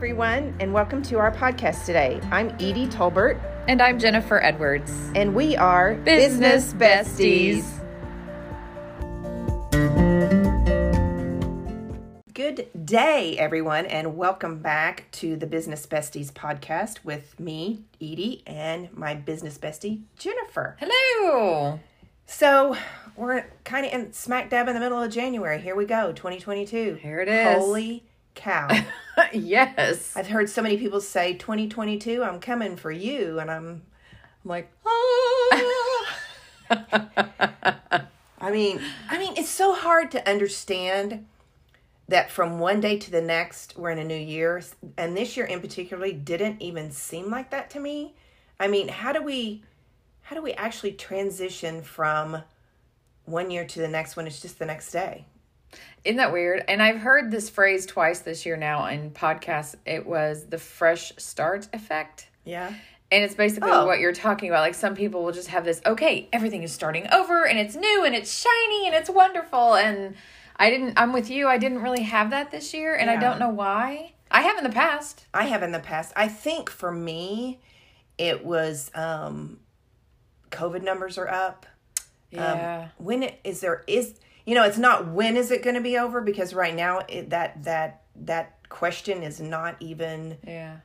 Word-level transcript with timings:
everyone, 0.00 0.56
and 0.60 0.72
welcome 0.72 1.02
to 1.02 1.18
our 1.18 1.30
podcast 1.30 1.84
today. 1.84 2.18
I'm 2.30 2.48
Edie 2.52 2.86
Tolbert, 2.86 3.38
And 3.68 3.82
I'm 3.82 3.98
Jennifer 3.98 4.42
Edwards. 4.42 4.90
and 5.14 5.34
we 5.34 5.58
are 5.58 5.94
Business 5.94 6.72
Besties. 6.72 7.66
Good 12.32 12.68
day, 12.86 13.36
everyone, 13.38 13.84
and 13.84 14.16
welcome 14.16 14.60
back 14.60 15.04
to 15.12 15.36
the 15.36 15.46
Business 15.46 15.84
Besties 15.84 16.32
podcast 16.32 17.04
with 17.04 17.38
me, 17.38 17.82
Edie, 18.00 18.42
and 18.46 18.90
my 18.96 19.12
business 19.12 19.58
bestie, 19.58 20.00
Jennifer. 20.18 20.78
Hello. 20.80 21.78
So, 22.24 22.74
we're 23.16 23.44
kind 23.64 23.84
of 23.84 23.92
in 23.92 24.14
smack 24.14 24.48
dab 24.48 24.66
in 24.66 24.72
the 24.72 24.80
middle 24.80 25.02
of 25.02 25.12
January. 25.12 25.60
Here 25.60 25.76
we 25.76 25.84
go, 25.84 26.12
2022. 26.12 26.94
Here 26.94 27.20
it 27.20 27.28
is. 27.28 27.58
Holy 27.58 28.04
cow. 28.34 28.68
yes. 29.32 30.16
I've 30.16 30.28
heard 30.28 30.48
so 30.48 30.62
many 30.62 30.76
people 30.76 31.00
say 31.00 31.34
2022, 31.34 32.22
I'm 32.22 32.40
coming 32.40 32.76
for 32.76 32.90
you, 32.90 33.38
and 33.38 33.50
I'm, 33.50 33.82
I'm 34.44 34.48
like, 34.48 34.70
oh. 34.84 36.06
I 38.40 38.50
mean, 38.50 38.80
I 39.08 39.18
mean, 39.18 39.34
it's 39.36 39.50
so 39.50 39.74
hard 39.74 40.10
to 40.12 40.28
understand 40.28 41.26
that 42.08 42.30
from 42.30 42.58
one 42.58 42.80
day 42.80 42.98
to 42.98 43.10
the 43.10 43.20
next 43.20 43.76
we're 43.76 43.90
in 43.90 43.98
a 43.98 44.04
new 44.04 44.14
year, 44.14 44.62
and 44.96 45.16
this 45.16 45.36
year 45.36 45.46
in 45.46 45.60
particularly 45.60 46.12
didn't 46.12 46.60
even 46.60 46.90
seem 46.90 47.30
like 47.30 47.50
that 47.50 47.70
to 47.70 47.80
me. 47.80 48.14
I 48.58 48.68
mean, 48.68 48.88
how 48.88 49.12
do 49.12 49.22
we, 49.22 49.62
how 50.22 50.36
do 50.36 50.42
we 50.42 50.52
actually 50.54 50.92
transition 50.92 51.82
from 51.82 52.42
one 53.26 53.50
year 53.50 53.64
to 53.64 53.80
the 53.80 53.88
next 53.88 54.16
when 54.16 54.26
it's 54.26 54.40
just 54.40 54.58
the 54.58 54.66
next 54.66 54.90
day? 54.90 55.26
Isn't 56.04 56.16
that 56.16 56.32
weird? 56.32 56.64
And 56.68 56.82
I've 56.82 56.98
heard 56.98 57.30
this 57.30 57.50
phrase 57.50 57.84
twice 57.86 58.20
this 58.20 58.46
year 58.46 58.56
now 58.56 58.86
in 58.86 59.10
podcasts. 59.10 59.74
It 59.84 60.06
was 60.06 60.46
the 60.46 60.58
fresh 60.58 61.12
start 61.18 61.68
effect. 61.72 62.28
Yeah. 62.44 62.72
And 63.12 63.24
it's 63.24 63.34
basically 63.34 63.70
Oh. 63.70 63.86
what 63.86 63.98
you're 63.98 64.12
talking 64.12 64.48
about. 64.48 64.60
Like 64.60 64.74
some 64.74 64.94
people 64.94 65.22
will 65.24 65.32
just 65.32 65.48
have 65.48 65.64
this, 65.64 65.80
okay, 65.84 66.28
everything 66.32 66.62
is 66.62 66.72
starting 66.72 67.06
over 67.12 67.44
and 67.46 67.58
it's 67.58 67.74
new 67.74 68.04
and 68.04 68.14
it's 68.14 68.32
shiny 68.40 68.86
and 68.86 68.94
it's 68.94 69.10
wonderful. 69.10 69.74
And 69.74 70.14
I 70.56 70.70
didn't, 70.70 70.98
I'm 70.98 71.12
with 71.12 71.28
you. 71.28 71.48
I 71.48 71.58
didn't 71.58 71.82
really 71.82 72.02
have 72.02 72.30
that 72.30 72.50
this 72.50 72.72
year 72.72 72.94
and 72.94 73.10
I 73.10 73.16
don't 73.16 73.38
know 73.38 73.48
why. 73.50 74.14
I 74.30 74.42
have 74.42 74.56
in 74.58 74.64
the 74.64 74.70
past. 74.70 75.26
I 75.34 75.44
have 75.46 75.62
in 75.62 75.72
the 75.72 75.80
past. 75.80 76.12
I 76.14 76.28
think 76.28 76.70
for 76.70 76.92
me, 76.92 77.60
it 78.16 78.44
was 78.44 78.90
um, 78.94 79.58
COVID 80.50 80.82
numbers 80.82 81.18
are 81.18 81.28
up. 81.28 81.66
Yeah. 82.30 82.82
Um, 82.82 83.04
when 83.04 83.22
it, 83.24 83.40
is 83.42 83.60
there 83.60 83.82
is 83.88 84.14
you 84.50 84.56
know 84.56 84.64
it's 84.64 84.78
not 84.78 85.06
when 85.06 85.36
is 85.36 85.52
it 85.52 85.62
going 85.62 85.76
to 85.76 85.80
be 85.80 85.96
over 85.96 86.20
because 86.20 86.52
right 86.52 86.74
now 86.74 87.02
it, 87.08 87.30
that 87.30 87.62
that 87.62 88.02
that 88.16 88.68
question 88.68 89.22
is 89.22 89.40
not 89.40 89.76
even 89.78 90.38
yeah. 90.44 90.78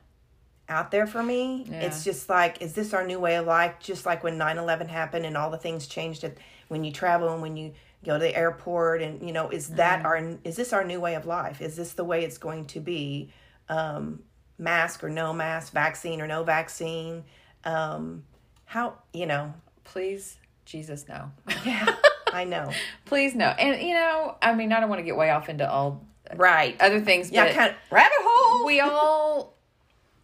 out 0.68 0.92
there 0.92 1.04
for 1.04 1.20
me. 1.20 1.66
It's 1.68 2.04
just 2.04 2.28
like 2.28 2.62
is 2.62 2.74
this 2.74 2.94
our 2.94 3.04
new 3.04 3.18
way 3.18 3.34
of 3.34 3.46
life? 3.46 3.74
Just 3.80 4.06
like 4.06 4.22
when 4.22 4.38
9/11 4.38 4.86
happened 4.86 5.26
and 5.26 5.36
all 5.36 5.50
the 5.50 5.58
things 5.58 5.88
changed 5.88 6.22
it 6.22 6.38
when 6.68 6.84
you 6.84 6.92
travel 6.92 7.32
and 7.32 7.42
when 7.42 7.56
you 7.56 7.72
go 8.04 8.12
to 8.12 8.20
the 8.20 8.36
airport 8.36 9.02
and 9.02 9.26
you 9.26 9.32
know 9.32 9.50
is 9.50 9.70
that 9.70 10.06
our 10.06 10.16
is 10.44 10.54
this 10.54 10.72
our 10.72 10.84
new 10.84 11.00
way 11.00 11.16
of 11.16 11.26
life? 11.26 11.60
Is 11.60 11.74
this 11.74 11.94
the 11.94 12.04
way 12.04 12.24
it's 12.24 12.38
going 12.38 12.66
to 12.66 12.78
be? 12.78 13.32
Um, 13.68 14.22
mask 14.58 15.04
or 15.04 15.10
no 15.10 15.32
mask, 15.32 15.72
vaccine 15.72 16.20
or 16.20 16.28
no 16.28 16.44
vaccine? 16.44 17.24
Um, 17.64 18.22
how 18.64 18.98
you 19.12 19.26
know? 19.26 19.54
Please, 19.82 20.36
Jesus, 20.64 21.06
no. 21.08 21.32
Yeah, 21.64 21.94
I 22.36 22.44
know. 22.44 22.70
Please, 23.06 23.34
no. 23.34 23.46
And, 23.46 23.80
you 23.82 23.94
know, 23.94 24.36
I 24.42 24.54
mean, 24.54 24.72
I 24.72 24.80
don't 24.80 24.88
want 24.88 25.00
to 25.00 25.04
get 25.04 25.16
way 25.16 25.30
off 25.30 25.48
into 25.48 25.68
all 25.70 26.04
Right. 26.34 26.76
other 26.80 27.00
things, 27.00 27.30
Yeah, 27.30 27.44
but 27.46 27.54
kind 27.54 27.70
of 27.70 27.76
rabbit 27.90 28.12
hole. 28.20 28.66
we 28.66 28.80
all 28.80 29.54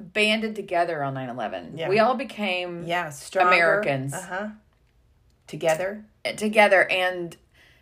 banded 0.01 0.57
together 0.57 1.03
on 1.03 1.15
9 1.15 1.29
11. 1.29 1.79
Yeah. 1.79 1.89
We 1.89 2.01
all 2.01 2.15
became 2.15 2.83
yeah, 2.85 3.11
stronger. 3.11 3.53
Americans. 3.55 4.13
Uh 4.13 4.21
huh. 4.23 4.49
Together. 5.47 6.05
together. 6.37 6.91
And 6.91 7.37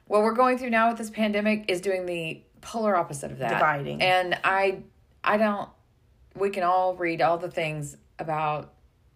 what 0.07 0.23
we're 0.23 0.35
going 0.35 0.59
through 0.59 0.71
now 0.71 0.89
with 0.89 0.99
this 0.99 1.11
pandemic 1.11 1.65
is 1.69 1.81
doing 1.81 2.07
the 2.07 2.43
polar 2.61 2.97
opposite 2.97 3.31
of 3.31 3.39
that. 3.39 3.55
Dividing. 3.55 4.03
And 4.03 4.39
I, 4.45 4.81
I 5.23 5.37
don't, 5.37 5.69
we 6.35 6.51
can 6.51 6.63
all 6.63 6.95
read 6.95 7.23
all 7.23 7.39
the 7.39 7.51
things 7.51 7.97
about 8.19 8.73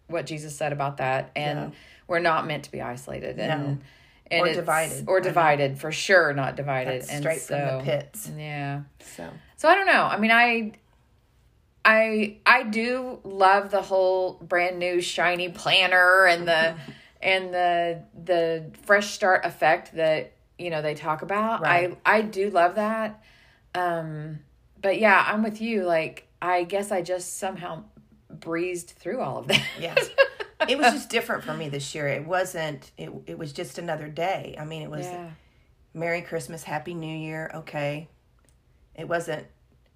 what 0.07 0.25
Jesus 0.25 0.55
said 0.55 0.71
about 0.71 0.97
that. 0.97 1.31
And 1.35 1.59
Yeah. 1.59 1.69
we're 2.07 2.19
not 2.19 2.47
meant 2.47 2.63
to 2.65 2.71
be 2.71 2.81
isolated. 2.81 3.39
And, 3.39 3.67
No. 3.67 3.77
And 4.31 4.41
Or 4.41 4.53
divided. 4.53 5.05
Or 5.07 5.19
divided, 5.19 5.77
for 5.77 5.91
sure, 5.91 6.33
not 6.33 6.55
divided. 6.55 7.01
That's 7.01 7.11
and 7.11 7.21
straight 7.21 7.41
so, 7.41 7.57
from 7.57 7.77
the 7.77 7.83
pits. 7.83 8.31
Yeah. 8.37 8.81
So 8.99 9.29
So 9.57 9.69
I 9.69 9.75
don't 9.75 9.87
know. 9.87 10.03
I 10.03 10.17
mean, 10.17 10.31
I 10.31 10.73
I 11.83 12.37
I 12.45 12.63
do 12.63 13.19
love 13.23 13.69
the 13.69 13.81
whole 13.81 14.33
brand 14.33 14.79
new 14.79 15.01
shiny 15.01 15.49
planner 15.49 16.25
and 16.25 16.47
the 16.47 16.75
and 17.21 17.53
the 17.53 18.03
the 18.23 18.71
fresh 18.83 19.11
start 19.11 19.45
effect 19.45 19.95
that 19.95 20.33
you 20.57 20.71
know 20.71 20.81
they 20.81 20.95
talk 20.95 21.21
about. 21.21 21.61
Right. 21.61 21.97
I 22.05 22.17
I 22.17 22.21
do 22.21 22.49
love 22.49 22.75
that. 22.75 23.23
Um 23.75 24.39
but 24.81 24.99
yeah, 24.99 25.23
I'm 25.27 25.43
with 25.43 25.61
you 25.61 25.83
like 25.83 26.27
I 26.41 26.63
guess 26.63 26.91
I 26.91 27.01
just 27.01 27.37
somehow 27.37 27.83
breezed 28.29 28.89
through 28.89 29.21
all 29.21 29.37
of 29.37 29.47
that. 29.47 29.63
yeah, 29.79 29.95
it 30.69 30.77
was 30.77 30.93
just 30.93 31.09
different 31.09 31.43
for 31.43 31.53
me 31.53 31.69
this 31.69 31.93
year. 31.95 32.07
It 32.07 32.25
wasn't. 32.25 32.91
It 32.97 33.11
it 33.27 33.37
was 33.37 33.51
just 33.53 33.77
another 33.77 34.07
day. 34.07 34.55
I 34.59 34.65
mean, 34.65 34.81
it 34.81 34.89
was 34.89 35.05
yeah. 35.05 35.29
Merry 35.93 36.21
Christmas, 36.21 36.63
Happy 36.63 36.93
New 36.93 37.15
Year. 37.15 37.51
Okay, 37.55 38.07
it 38.95 39.07
wasn't 39.07 39.45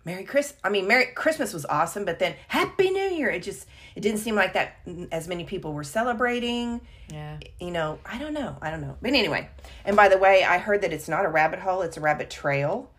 Merry 0.05 0.23
Chris. 0.23 0.53
I 0.63 0.69
mean, 0.69 0.87
Merry 0.87 1.07
Christmas 1.07 1.53
was 1.53 1.65
awesome, 1.65 2.05
but 2.05 2.19
then 2.19 2.35
Happy 2.47 2.89
New 2.89 3.09
Year. 3.09 3.29
It 3.29 3.43
just 3.43 3.67
it 3.95 4.01
didn't 4.01 4.19
seem 4.19 4.35
like 4.35 4.53
that 4.53 4.77
as 5.11 5.27
many 5.27 5.43
people 5.43 5.73
were 5.73 5.83
celebrating. 5.83 6.81
Yeah. 7.11 7.37
you 7.59 7.71
know, 7.71 7.99
I 8.05 8.19
don't 8.19 8.33
know. 8.33 8.55
I 8.61 8.69
don't 8.69 8.81
know. 8.81 8.95
But 9.01 9.09
anyway, 9.13 9.49
and 9.83 9.95
by 9.95 10.09
the 10.09 10.17
way, 10.17 10.43
I 10.43 10.57
heard 10.59 10.81
that 10.81 10.93
it's 10.93 11.07
not 11.07 11.25
a 11.25 11.29
rabbit 11.29 11.59
hole, 11.59 11.81
it's 11.81 11.97
a 11.97 12.01
rabbit 12.01 12.29
trail. 12.29 12.91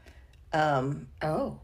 Um, 0.52 1.06
Oh. 1.22 1.60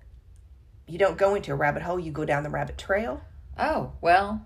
you 0.86 0.96
don't 0.96 1.18
go 1.18 1.34
into 1.34 1.50
a 1.52 1.56
rabbit 1.56 1.82
hole, 1.82 1.98
you 1.98 2.12
go 2.12 2.24
down 2.24 2.44
the 2.44 2.50
rabbit 2.50 2.78
trail 2.78 3.20
Oh, 3.58 3.92
well. 4.00 4.44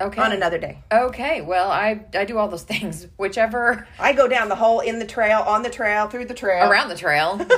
Okay. 0.00 0.20
on 0.22 0.32
another 0.32 0.58
day. 0.58 0.78
okay. 0.92 1.40
Well, 1.40 1.70
I 1.70 2.04
I 2.14 2.24
do 2.24 2.38
all 2.38 2.48
those 2.48 2.62
things 2.62 3.06
whichever 3.16 3.86
I 3.98 4.12
go 4.12 4.28
down 4.28 4.48
the 4.48 4.54
hole 4.56 4.80
in 4.80 4.98
the 5.00 5.06
trail, 5.06 5.40
on 5.40 5.62
the 5.62 5.70
trail, 5.70 6.06
through 6.08 6.26
the 6.26 6.34
trail. 6.34 6.70
around 6.70 6.88
the 6.88 6.96
trail. 6.96 7.40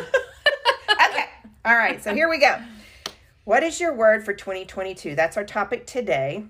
Okay. 1.11 1.25
All 1.65 1.77
right. 1.77 2.03
So 2.03 2.15
here 2.15 2.29
we 2.29 2.39
go. 2.39 2.57
What 3.45 3.63
is 3.63 3.81
your 3.81 3.93
word 3.95 4.25
for 4.25 4.33
2022? 4.33 5.15
That's 5.15 5.37
our 5.37 5.45
topic 5.45 5.87
today. 5.87 6.45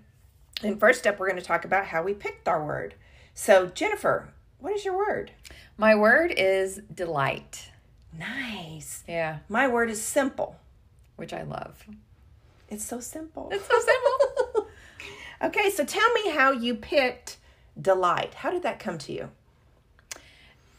And 0.63 0.79
first 0.79 1.07
up, 1.07 1.19
we're 1.19 1.29
going 1.29 1.41
to 1.41 1.45
talk 1.47 1.65
about 1.65 1.87
how 1.87 2.03
we 2.03 2.13
picked 2.15 2.47
our 2.49 2.63
word. 2.65 2.95
So, 3.33 3.67
Jennifer, 3.69 4.29
what 4.59 4.75
is 4.75 4.85
your 4.85 4.97
word? 4.97 5.31
My 5.79 5.95
word 5.95 6.35
is 6.37 6.81
delight. 6.93 7.71
Nice. 8.19 9.03
Yeah, 9.09 9.39
My 9.49 9.67
word 9.69 9.89
is 9.91 10.03
simple. 10.03 10.57
which 11.17 11.33
I 11.33 11.43
love. 11.43 11.87
It's 12.69 12.85
so 12.85 13.01
simple. 13.01 13.49
It's 13.53 13.67
so 13.67 13.79
simple. 13.79 14.50
Okay, 15.43 15.71
so 15.71 15.85
tell 15.85 16.13
me 16.13 16.31
how 16.31 16.53
you 16.53 16.75
picked 16.75 17.39
delight. 17.81 18.35
How 18.35 18.51
did 18.51 18.63
that 18.63 18.79
come 18.79 18.99
to 18.99 19.13
you? 19.13 19.31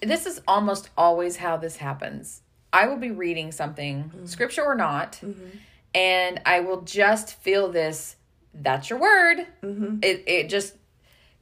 this 0.01 0.25
is 0.25 0.41
almost 0.47 0.89
always 0.97 1.37
how 1.37 1.57
this 1.57 1.77
happens. 1.77 2.41
I 2.73 2.87
will 2.87 2.97
be 2.97 3.11
reading 3.11 3.51
something, 3.51 4.05
mm-hmm. 4.05 4.25
scripture 4.25 4.63
or 4.63 4.75
not, 4.75 5.13
mm-hmm. 5.23 5.57
and 5.93 6.41
I 6.45 6.61
will 6.61 6.81
just 6.81 7.35
feel 7.41 7.71
this. 7.71 8.15
That's 8.53 8.89
your 8.89 8.99
word. 8.99 9.45
Mm-hmm. 9.63 9.99
It 10.01 10.23
it 10.27 10.49
just 10.49 10.75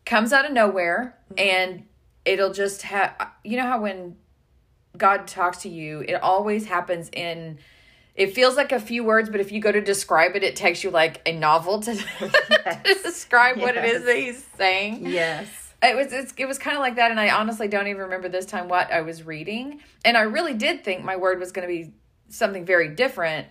comes 0.06 0.34
out 0.34 0.46
of 0.46 0.52
nowhere, 0.52 1.18
and 1.38 1.86
it'll 2.26 2.54
just 2.54 2.84
have. 2.84 3.16
You 3.44 3.58
know 3.58 3.64
how 3.64 3.82
when 3.82 4.18
God 4.98 5.28
talks 5.28 5.60
to 5.60 5.70
you, 5.70 6.02
it 6.02 6.16
always 6.16 6.68
happens 6.68 7.10
in. 7.14 7.60
It 8.20 8.36
feels 8.36 8.58
like 8.58 8.74
a 8.74 8.82
few 8.82 9.06
words, 9.06 9.30
but 9.30 9.40
if 9.40 9.50
you 9.54 9.62
go 9.62 9.72
to 9.72 9.80
describe 9.80 10.36
it, 10.36 10.44
it 10.44 10.58
takes 10.58 10.84
you 10.84 10.92
like 10.92 11.22
a 11.26 11.32
novel 11.32 11.80
to, 11.80 11.96
to 12.20 12.98
describe 13.02 13.58
what 13.58 13.78
it 13.78 13.86
is 13.86 14.04
that 14.04 14.18
he's 14.18 14.46
saying. 14.58 15.06
Yes. 15.06 15.48
It 15.82 15.96
was 15.96 16.12
it's, 16.12 16.34
it 16.36 16.46
was 16.46 16.58
kind 16.58 16.76
of 16.76 16.82
like 16.82 16.98
that, 16.98 17.12
and 17.12 17.20
I 17.20 17.30
honestly 17.30 17.70
don't 17.70 17.88
even 17.88 18.02
remember 18.02 18.28
this 18.28 18.46
time 18.46 18.68
what 18.68 18.92
I 18.92 19.00
was 19.00 19.24
reading, 19.24 19.80
and 20.04 20.18
I 20.18 20.24
really 20.24 20.54
did 20.54 20.84
think 20.84 21.02
my 21.02 21.16
word 21.16 21.40
was 21.40 21.54
going 21.54 21.66
to 21.66 21.74
be 21.74 21.94
something 22.28 22.66
very 22.66 22.90
different. 22.90 23.48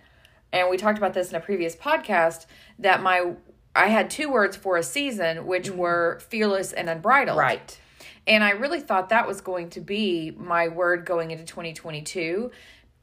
And 0.51 0.69
we 0.69 0.77
talked 0.77 0.99
about 0.99 1.15
this 1.15 1.31
in 1.31 1.35
a 1.35 1.39
previous 1.39 1.75
podcast 1.75 2.45
that 2.77 3.01
my 3.01 3.33
I 3.75 3.87
had 3.87 4.11
two 4.11 4.31
words 4.31 4.55
for 4.55 4.77
a 4.77 4.83
season, 4.83 5.47
which 5.47 5.69
mm-hmm. 5.69 5.79
were 5.79 6.19
fearless 6.29 6.73
and 6.73 6.87
unbridled. 6.89 7.39
Right. 7.39 7.79
And 8.27 8.43
I 8.43 8.51
really 8.51 8.81
thought 8.81 9.09
that 9.09 9.27
was 9.27 9.41
going 9.41 9.71
to 9.71 9.81
be 9.81 10.31
my 10.37 10.67
word 10.67 11.05
going 11.05 11.31
into 11.31 11.43
2022. 11.43 12.51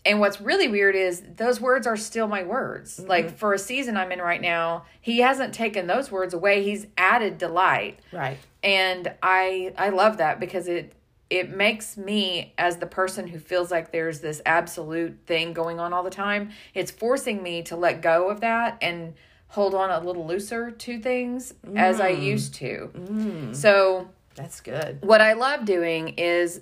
And 0.06 0.20
what's 0.20 0.41
really 0.41 0.69
weird 0.69 0.94
is 0.94 1.23
those 1.37 1.61
words 1.61 1.87
are 1.87 1.97
still 1.97 2.29
my 2.29 2.44
words. 2.44 2.99
Mm-hmm. 2.99 3.08
Like 3.08 3.37
for 3.37 3.53
a 3.53 3.58
season 3.58 3.97
I'm 3.97 4.12
in 4.12 4.20
right 4.20 4.41
now, 4.41 4.85
he 5.00 5.19
hasn't 5.19 5.53
taken 5.53 5.87
those 5.87 6.11
words 6.11 6.32
away. 6.32 6.62
He's 6.62 6.87
added 6.97 7.38
delight. 7.38 7.99
Right. 8.12 8.38
And 8.62 9.12
I 9.23 9.75
I 9.76 9.91
love 9.91 10.19
that 10.19 10.41
because 10.41 10.69
it 10.69 10.93
it 11.29 11.50
makes 11.50 11.97
me 11.97 12.55
as 12.56 12.76
the 12.76 12.87
person 12.87 13.26
who 13.26 13.38
feels 13.38 13.70
like 13.70 13.91
there's 13.91 14.20
this 14.20 14.41
absolute 14.47 15.19
thing 15.26 15.53
going 15.53 15.81
on 15.81 15.93
all 15.93 16.03
the 16.03 16.11
time, 16.11 16.50
it's 16.73 16.91
forcing 16.91 17.43
me 17.43 17.62
to 17.62 17.76
let 17.76 18.00
go 18.00 18.31
of 18.31 18.41
that 18.41 18.79
and 18.81 19.14
hold 19.49 19.75
on 19.75 19.91
a 19.91 20.05
little 20.05 20.26
looser 20.26 20.70
to 20.70 21.00
things 21.00 21.55
as 21.75 22.00
I 22.00 22.12
mm. 22.12 22.23
used 22.23 22.55
to. 22.55 22.91
Mm. 22.94 23.56
So, 23.56 24.08
That's 24.35 24.61
good. 24.61 24.99
what 25.03 25.20
I 25.20 25.32
love 25.32 25.64
doing 25.64 26.11
is 26.11 26.61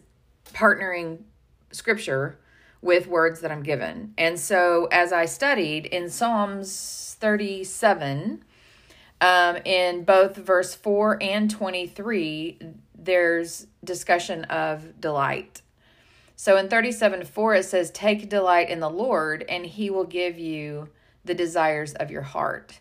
partnering 0.53 1.19
scripture 1.73 2.39
with 2.85 3.07
words 3.07 3.41
that 3.41 3.51
I'm 3.51 3.63
given. 3.63 4.13
And 4.19 4.39
so 4.39 4.89
as 4.93 5.11
I 5.11 5.25
studied 5.25 5.87
in 5.87 6.11
Psalms 6.11 7.17
37, 7.19 8.45
um, 9.23 9.57
in 9.65 10.05
both 10.05 10.37
verse 10.37 10.75
4 10.75 11.21
and 11.23 11.51
23, 11.51 12.59
there's 12.95 13.67
discussion 13.83 14.45
of 14.45 15.01
delight. 15.01 15.63
So 16.37 16.59
in 16.59 16.69
37 16.69 17.25
4, 17.25 17.55
it 17.55 17.65
says, 17.65 17.91
Take 17.91 18.29
delight 18.29 18.69
in 18.69 18.81
the 18.81 18.91
Lord, 18.91 19.47
and 19.49 19.65
he 19.65 19.89
will 19.89 20.05
give 20.05 20.39
you 20.39 20.91
the 21.25 21.35
desires 21.35 21.95
of 21.95 22.11
your 22.11 22.23
heart. 22.23 22.81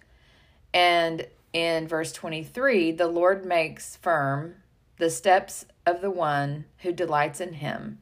And 0.73 1.27
in 1.53 1.87
verse 1.87 2.11
23, 2.11 2.91
the 2.91 3.07
Lord 3.07 3.45
makes 3.45 3.95
firm 3.95 4.55
the 4.97 5.09
steps 5.09 5.65
of 5.85 6.01
the 6.01 6.11
one 6.11 6.65
who 6.79 6.91
delights 6.91 7.39
in 7.39 7.53
him. 7.53 7.99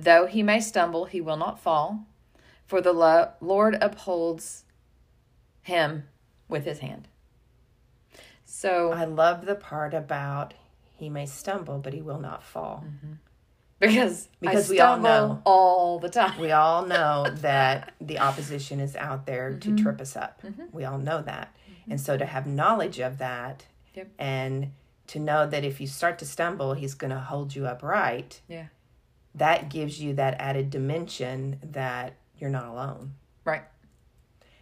Though 0.00 0.26
he 0.26 0.42
may 0.44 0.60
stumble, 0.60 1.06
he 1.06 1.20
will 1.20 1.36
not 1.36 1.58
fall, 1.58 2.06
for 2.66 2.80
the 2.80 2.92
lo- 2.92 3.32
Lord 3.40 3.76
upholds 3.82 4.64
him 5.62 6.04
with 6.48 6.64
his 6.64 6.78
hand. 6.78 7.08
So, 8.44 8.92
I 8.92 9.04
love 9.04 9.44
the 9.44 9.54
part 9.54 9.92
about 9.94 10.54
he 10.96 11.08
may 11.08 11.26
stumble, 11.26 11.78
but 11.78 11.92
he 11.92 12.00
will 12.00 12.18
not 12.20 12.42
fall. 12.42 12.84
Mm-hmm. 12.86 13.12
because 13.80 14.28
Because 14.40 14.68
I 14.70 14.72
we 14.72 14.80
all 14.80 14.98
know. 14.98 15.42
all 15.44 15.98
the 15.98 16.08
time. 16.08 16.40
We 16.40 16.50
all 16.52 16.86
know 16.86 17.26
that 17.40 17.92
the 18.00 18.18
opposition 18.20 18.80
is 18.80 18.96
out 18.96 19.26
there 19.26 19.50
Mm-hmm. 19.52 19.76
to 19.76 19.82
trip 19.82 20.00
us 20.00 20.16
up. 20.16 20.42
Mm-hmm. 20.42 20.64
We 20.72 20.84
all 20.84 20.98
know 20.98 21.22
that. 21.22 21.54
Mm-hmm. 21.70 21.90
And 21.92 22.00
so 22.00 22.16
to 22.16 22.24
have 22.24 22.46
knowledge 22.46 22.98
of 23.00 23.18
that 23.18 23.66
Yep. 23.94 24.08
and 24.18 24.72
to 25.08 25.18
know 25.18 25.46
that 25.46 25.64
if 25.64 25.80
you 25.80 25.86
start 25.88 26.18
to 26.20 26.24
stumble, 26.24 26.74
he's 26.74 26.94
going 26.94 27.10
to 27.10 27.18
hold 27.18 27.54
you 27.56 27.66
upright, 27.66 28.40
Yeah. 28.48 28.66
That 29.34 29.68
gives 29.68 30.00
you 30.00 30.14
that 30.14 30.36
added 30.40 30.70
dimension 30.70 31.58
that 31.62 32.16
you're 32.38 32.50
not 32.50 32.66
alone. 32.66 33.14
Right. 33.44 33.62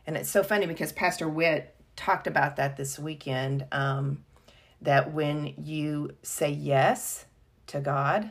And 0.07 0.17
it's 0.17 0.31
so 0.31 0.43
funny 0.43 0.67
because 0.67 0.93
Pastor 0.93 1.29
Witt 1.29 1.75
talked 1.97 2.27
about 2.27 2.57
that 2.57 2.77
this 2.77 2.99
weekend. 2.99 3.67
Um, 3.73 4.25
that 4.83 5.13
when 5.13 5.55
you 5.57 6.11
say 6.23 6.51
yes 6.51 7.25
to 7.69 7.81
God, 7.81 8.31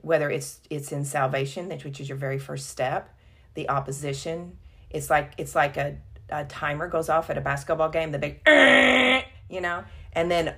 whether 0.00 0.30
it's 0.30 0.60
it's 0.70 0.92
in 0.92 1.04
salvation, 1.04 1.68
that 1.68 1.84
which 1.84 2.00
is 2.00 2.08
your 2.08 2.18
very 2.18 2.38
first 2.38 2.68
step, 2.68 3.14
the 3.54 3.68
opposition, 3.68 4.58
it's 4.90 5.08
like 5.10 5.32
it's 5.38 5.54
like 5.54 5.76
a, 5.76 5.96
a 6.28 6.44
timer 6.44 6.88
goes 6.88 7.08
off 7.08 7.30
at 7.30 7.38
a 7.38 7.40
basketball 7.40 7.88
game, 7.88 8.12
the 8.12 8.18
big, 8.18 8.40
you 9.48 9.60
know, 9.60 9.84
and 10.12 10.30
then 10.30 10.54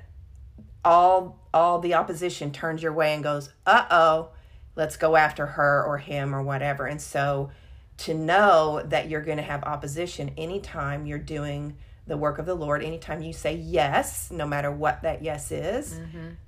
all 0.85 1.39
all 1.53 1.79
the 1.79 1.95
opposition 1.95 2.51
turns 2.51 2.83
your 2.83 2.93
way 2.93 3.15
and 3.15 3.23
goes, 3.23 3.51
uh 3.67 3.87
oh, 3.91 4.31
let's 4.77 4.97
go 4.97 5.17
after 5.17 5.47
her 5.47 5.85
or 5.85 5.99
him 5.99 6.35
or 6.35 6.43
whatever. 6.43 6.87
And 6.87 7.01
so 7.01 7.51
to 7.99 8.15
know 8.15 8.83
that 8.87 9.09
you're 9.09 9.23
going 9.23 9.37
to 9.37 9.43
have 9.43 9.63
opposition 9.65 10.33
anytime 10.37 11.07
you're 11.07 11.19
doing 11.19 11.77
the 12.07 12.17
work 12.17 12.39
of 12.39 12.45
the 12.45 12.55
Lord, 12.55 12.83
anytime 12.85 13.23
you 13.23 13.33
say 13.33 13.55
yes, 13.55 14.31
no 14.31 14.47
matter 14.47 14.71
what 14.71 15.03
that 15.03 15.23
yes 15.23 15.51
is, 15.51 15.99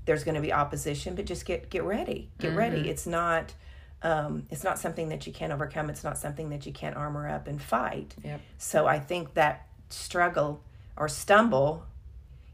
there's 0.05 0.25
going 0.25 0.35
to 0.35 0.41
be 0.41 0.53
opposition. 0.53 1.15
But 1.15 1.25
just 1.25 1.47
get 1.47 1.71
get 1.71 1.85
ready, 1.85 2.31
get 2.39 2.55
ready. 2.55 2.89
It's 2.91 3.07
not 3.07 3.55
um, 4.03 4.47
it's 4.51 4.65
not 4.65 4.79
something 4.79 5.09
that 5.09 5.27
you 5.27 5.33
can't 5.33 5.53
overcome. 5.53 5.89
It's 5.89 6.05
not 6.05 6.19
something 6.19 6.51
that 6.51 6.67
you 6.67 6.73
can't 6.73 6.97
armor 6.97 7.29
up 7.29 7.49
and 7.49 7.61
fight. 7.61 8.15
Yep. 8.23 8.41
So 8.59 8.87
I 8.87 8.99
think 8.99 9.35
that 9.35 9.67
struggle 9.89 10.63
or 10.97 11.09
stumble, 11.09 11.85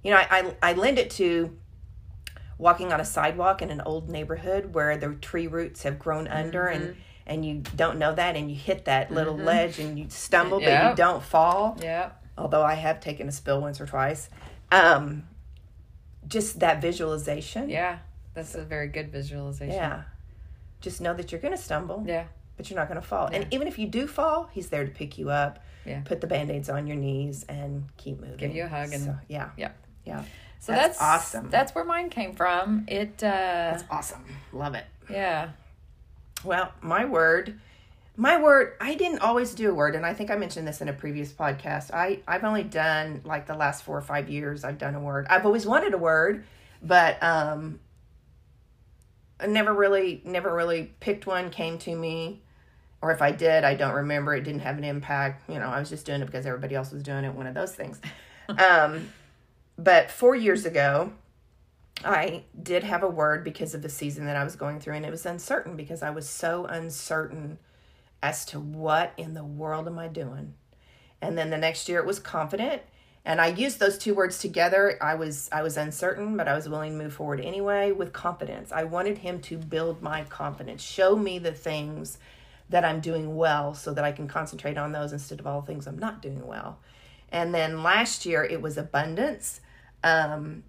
you 0.03 0.13
know, 0.13 0.19
I, 0.19 0.27
I, 0.31 0.71
I 0.71 0.73
lend 0.75 0.99
it 0.99 1.11
to 1.13 1.57
walking 2.62 2.93
on 2.93 3.00
a 3.00 3.05
sidewalk 3.05 3.61
in 3.61 3.70
an 3.70 3.81
old 3.85 4.09
neighborhood 4.09 4.73
where 4.75 4.97
the 4.97 5.14
tree 5.17 5.47
roots 5.49 5.82
have 5.82 5.99
grown 5.99 6.29
under 6.29 6.67
and 6.67 6.97
and 7.26 7.44
you 7.44 7.62
don't 7.76 7.99
know 7.99 8.14
that 8.14 8.37
and 8.37 8.50
you 8.50 8.56
hit 8.56 8.85
that 8.85 9.11
little 9.11 9.37
ledge 9.37 9.79
and 9.79 9.99
you 9.99 10.06
stumble 10.09 10.61
but 10.61 10.91
you 10.91 10.94
don't 10.97 11.23
fall 11.23 11.76
Yeah. 11.81 12.11
although 12.38 12.62
i 12.62 12.75
have 12.75 13.00
taken 13.00 13.29
a 13.29 13.32
spill 13.32 13.61
once 13.61 13.81
or 13.81 13.87
twice 13.87 14.29
um 14.70 15.25
just 16.26 16.61
that 16.61 16.81
visualization 16.81 17.69
Yeah. 17.69 17.99
That's 18.35 18.55
a 18.55 18.62
very 18.64 18.88
good 18.88 19.11
visualization. 19.12 19.75
yeah 19.75 20.03
just 20.81 21.00
know 21.00 21.14
that 21.14 21.31
you're 21.31 21.41
going 21.41 21.56
to 21.56 21.62
stumble 21.62 22.03
Yeah. 22.06 22.25
but 22.56 22.69
you're 22.70 22.79
not 22.79 22.88
going 22.88 23.00
to 23.00 23.06
fall 23.06 23.26
and 23.26 23.47
even 23.50 23.67
if 23.69 23.79
you 23.79 23.87
do 23.88 24.06
fall 24.06 24.49
he's 24.53 24.69
there 24.69 24.85
to 24.85 24.91
pick 24.91 25.19
you 25.19 25.31
up 25.31 25.59
Yeah. 25.85 26.00
put 26.05 26.20
the 26.20 26.26
band-aids 26.29 26.69
on 26.69 26.87
your 26.87 26.97
knees 26.97 27.44
and 27.49 27.85
keep 27.97 28.20
moving 28.20 28.37
Give 28.37 28.55
you 28.55 28.64
a 28.64 28.69
hug 28.69 28.93
and- 28.93 29.05
So, 29.05 29.17
yeah 29.29 29.50
Yeah. 29.56 29.73
yeah 30.05 30.25
So 30.62 30.70
That's 30.70 30.99
that's, 30.99 31.03
awesome. 31.03 31.50
That's 31.50 31.75
where 31.75 31.85
mine 31.85 32.09
came 32.09 32.35
from. 32.35 32.85
It 32.87 33.14
uh 33.23 33.75
that's 33.75 33.85
awesome 33.91 34.25
love 34.53 34.75
it 34.75 34.85
yeah. 35.12 35.50
Well, 36.44 36.73
my 36.81 37.05
word, 37.05 37.59
my 38.17 38.41
word, 38.41 38.75
I 38.81 38.94
didn't 38.94 39.20
always 39.20 39.55
do 39.55 39.70
a 39.70 39.75
word, 39.75 39.94
and 39.94 40.05
I 40.05 40.14
think 40.14 40.31
I 40.31 40.37
mentioned 40.37 40.67
this 40.67 40.81
in 40.81 40.88
a 40.88 40.93
previous 40.93 41.32
podcast. 41.32 41.93
I, 41.93 42.20
I've 42.26 42.44
only 42.44 42.64
done 42.64 43.23
like 43.25 43.47
the 43.47 43.55
last 43.55 43.85
four 43.85 43.97
or 43.97 44.03
five 44.03 44.29
years, 44.29 44.64
I've 44.64 44.79
done 44.79 44.94
a 44.94 45.00
word. 45.00 45.26
I've 45.31 45.47
always 45.47 45.67
wanted 45.67 45.94
a 45.94 45.99
word, 45.99 46.44
but 46.82 47.23
um, 47.23 47.79
I 49.38 49.47
never 49.47 49.73
really, 49.73 50.20
never 50.25 50.53
really 50.55 50.93
picked 51.00 51.26
one, 51.26 51.50
came 51.50 51.79
to 51.79 51.94
me. 51.94 52.43
Or 53.00 53.11
if 53.11 53.20
I 53.20 53.32
did, 53.32 53.64
I 53.64 53.75
don't 53.75 53.94
remember. 53.94 54.32
It 54.35 54.43
didn't 54.43 54.61
have 54.61 54.79
an 54.79 54.85
impact. 54.85 55.50
You 55.50 55.59
know, 55.59 55.67
I 55.67 55.81
was 55.81 55.88
just 55.88 56.06
doing 56.06 56.23
it 56.23 56.26
because 56.26 56.47
everybody 56.47 56.76
else 56.76 56.93
was 56.93 57.03
doing 57.03 57.25
it, 57.25 57.35
one 57.35 57.49
of 57.49 57.55
those 57.55 57.75
things. 57.75 58.00
um, 58.49 59.09
but 59.79 60.11
four 60.11 60.35
years 60.35 60.61
mm-hmm. 60.61 60.69
ago, 60.69 61.13
I 62.05 62.45
did 62.61 62.85
have 62.85 63.03
a 63.03 63.09
word 63.09 63.45
because 63.45 63.75
of 63.75 63.83
the 63.83 63.89
season 63.89 64.27
that 64.27 64.37
I 64.37 64.45
was 64.45 64.57
going 64.57 64.81
through, 64.81 64.95
and 64.95 65.07
it 65.07 65.11
was 65.11 65.27
uncertain 65.27 65.77
because 65.77 66.03
I 66.03 66.11
was 66.11 66.29
so 66.29 66.65
uncertain 66.67 67.59
as 68.23 68.45
to 68.47 68.61
what 68.61 69.13
in 69.17 69.35
the 69.35 69.45
world 69.45 69.87
am 69.87 69.99
I 69.99 70.09
doing. 70.09 70.55
And 71.21 71.37
then 71.37 71.51
the 71.51 71.59
next 71.59 71.89
year 71.89 72.01
it 72.01 72.07
was 72.07 72.19
confident, 72.19 72.83
and 73.25 73.41
I 73.41 73.49
used 73.49 73.79
those 73.79 73.99
two 73.99 74.15
words 74.15 74.39
together. 74.39 74.99
I 75.01 75.15
was 75.15 75.49
I 75.53 75.63
was 75.63 75.77
uncertain, 75.77 76.37
but 76.37 76.49
I 76.49 76.55
was 76.55 76.69
willing 76.69 76.99
to 76.99 77.05
move 77.05 77.15
forward 77.15 77.41
anyway 77.41 77.93
with 77.93 78.13
confidence. 78.13 78.73
I 78.73 78.85
wanted 78.85 79.19
him 79.19 79.41
to 79.43 79.57
build 79.57 80.03
my 80.03 80.25
confidence, 80.25 80.83
show 80.83 81.15
me 81.15 81.39
the 81.39 81.53
things 81.53 82.19
that 82.69 82.85
I'm 82.85 83.01
doing 83.01 83.37
well, 83.37 83.75
so 83.75 83.95
that 83.95 84.05
I 84.05 84.13
can 84.13 84.27
concentrate 84.27 84.79
on 84.79 84.93
those 84.93 85.13
instead 85.13 85.39
of 85.39 85.47
all 85.47 85.61
the 85.61 85.67
things 85.69 85.87
I'm 85.87 85.99
not 85.99 86.23
doing 86.23 86.45
well. 86.47 86.79
And 87.31 87.55
then 87.55 87.83
last 87.83 88.26
year 88.26 88.45
it 88.45 88.61
was 88.61 88.76
abundance. 88.76 89.61
Um, 90.04 90.64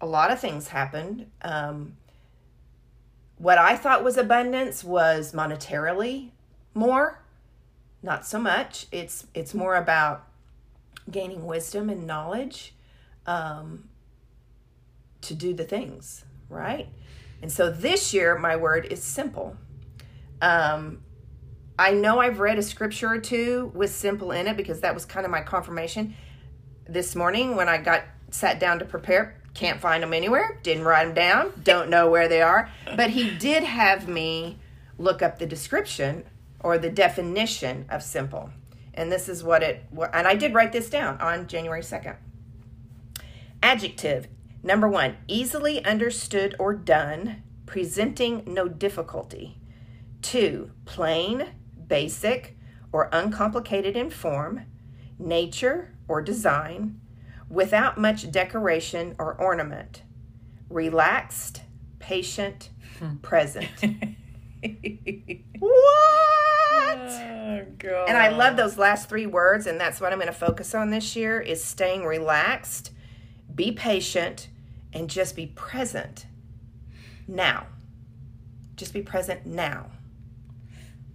a 0.00 0.06
lot 0.06 0.30
of 0.30 0.40
things 0.40 0.68
happened. 0.68 1.26
Um, 1.42 1.96
what 3.38 3.58
I 3.58 3.76
thought 3.76 4.04
was 4.04 4.16
abundance 4.16 4.84
was 4.84 5.32
monetarily 5.32 6.30
more, 6.74 7.22
not 8.02 8.26
so 8.26 8.38
much. 8.38 8.86
It's 8.92 9.26
it's 9.34 9.54
more 9.54 9.76
about 9.76 10.26
gaining 11.10 11.46
wisdom 11.46 11.88
and 11.88 12.06
knowledge 12.06 12.74
um, 13.26 13.88
to 15.22 15.34
do 15.34 15.54
the 15.54 15.64
things 15.64 16.24
right. 16.48 16.88
And 17.40 17.50
so 17.50 17.70
this 17.70 18.14
year, 18.14 18.38
my 18.38 18.54
word 18.54 18.86
is 18.90 19.02
simple. 19.02 19.56
Um, 20.40 21.02
I 21.78 21.92
know 21.92 22.20
I've 22.20 22.38
read 22.38 22.58
a 22.58 22.62
scripture 22.62 23.08
or 23.08 23.18
two 23.18 23.72
with 23.74 23.92
simple 23.92 24.30
in 24.30 24.46
it 24.46 24.56
because 24.56 24.80
that 24.80 24.94
was 24.94 25.04
kind 25.04 25.24
of 25.24 25.32
my 25.32 25.40
confirmation 25.40 26.14
this 26.88 27.16
morning 27.16 27.56
when 27.56 27.68
I 27.68 27.78
got 27.78 28.04
sat 28.32 28.58
down 28.58 28.78
to 28.78 28.84
prepare. 28.84 29.36
Can't 29.54 29.80
find 29.80 30.02
them 30.02 30.14
anywhere. 30.14 30.58
Didn't 30.62 30.84
write 30.84 31.04
them 31.04 31.14
down. 31.14 31.52
Don't 31.62 31.90
know 31.90 32.10
where 32.10 32.28
they 32.28 32.42
are. 32.42 32.70
But 32.96 33.10
he 33.10 33.30
did 33.30 33.62
have 33.62 34.08
me 34.08 34.58
look 34.98 35.22
up 35.22 35.38
the 35.38 35.46
description 35.46 36.24
or 36.60 36.78
the 36.78 36.90
definition 36.90 37.86
of 37.90 38.02
simple. 38.02 38.50
And 38.94 39.10
this 39.10 39.28
is 39.28 39.42
what 39.42 39.62
it 39.62 39.84
and 40.12 40.26
I 40.26 40.34
did 40.34 40.54
write 40.54 40.72
this 40.72 40.90
down 40.90 41.20
on 41.20 41.46
January 41.46 41.82
2nd. 41.82 42.16
Adjective 43.62 44.28
number 44.62 44.88
1, 44.88 45.16
easily 45.28 45.84
understood 45.84 46.54
or 46.58 46.74
done, 46.74 47.42
presenting 47.66 48.42
no 48.46 48.68
difficulty. 48.68 49.58
2, 50.22 50.70
plain, 50.84 51.48
basic, 51.86 52.56
or 52.92 53.08
uncomplicated 53.12 53.96
in 53.96 54.10
form, 54.10 54.62
nature 55.18 55.94
or 56.06 56.22
design, 56.22 57.00
without 57.52 57.98
much 57.98 58.30
decoration 58.30 59.14
or 59.18 59.34
ornament, 59.34 60.02
relaxed, 60.70 61.60
patient, 61.98 62.70
hmm. 62.98 63.16
present. 63.16 63.68
what? 63.82 65.76
Oh 66.98 67.66
god. 67.76 68.08
And 68.08 68.16
I 68.16 68.30
love 68.30 68.56
those 68.56 68.78
last 68.78 69.08
three 69.10 69.26
words, 69.26 69.66
and 69.66 69.78
that's 69.78 70.00
what 70.00 70.12
I'm 70.12 70.18
going 70.18 70.28
to 70.28 70.32
focus 70.32 70.74
on 70.74 70.88
this 70.90 71.14
year 71.14 71.40
is 71.40 71.62
staying 71.62 72.04
relaxed, 72.04 72.92
be 73.54 73.70
patient, 73.70 74.48
and 74.94 75.10
just 75.10 75.36
be 75.36 75.46
present 75.48 76.26
now. 77.28 77.66
Just 78.76 78.94
be 78.94 79.02
present 79.02 79.44
now. 79.44 79.90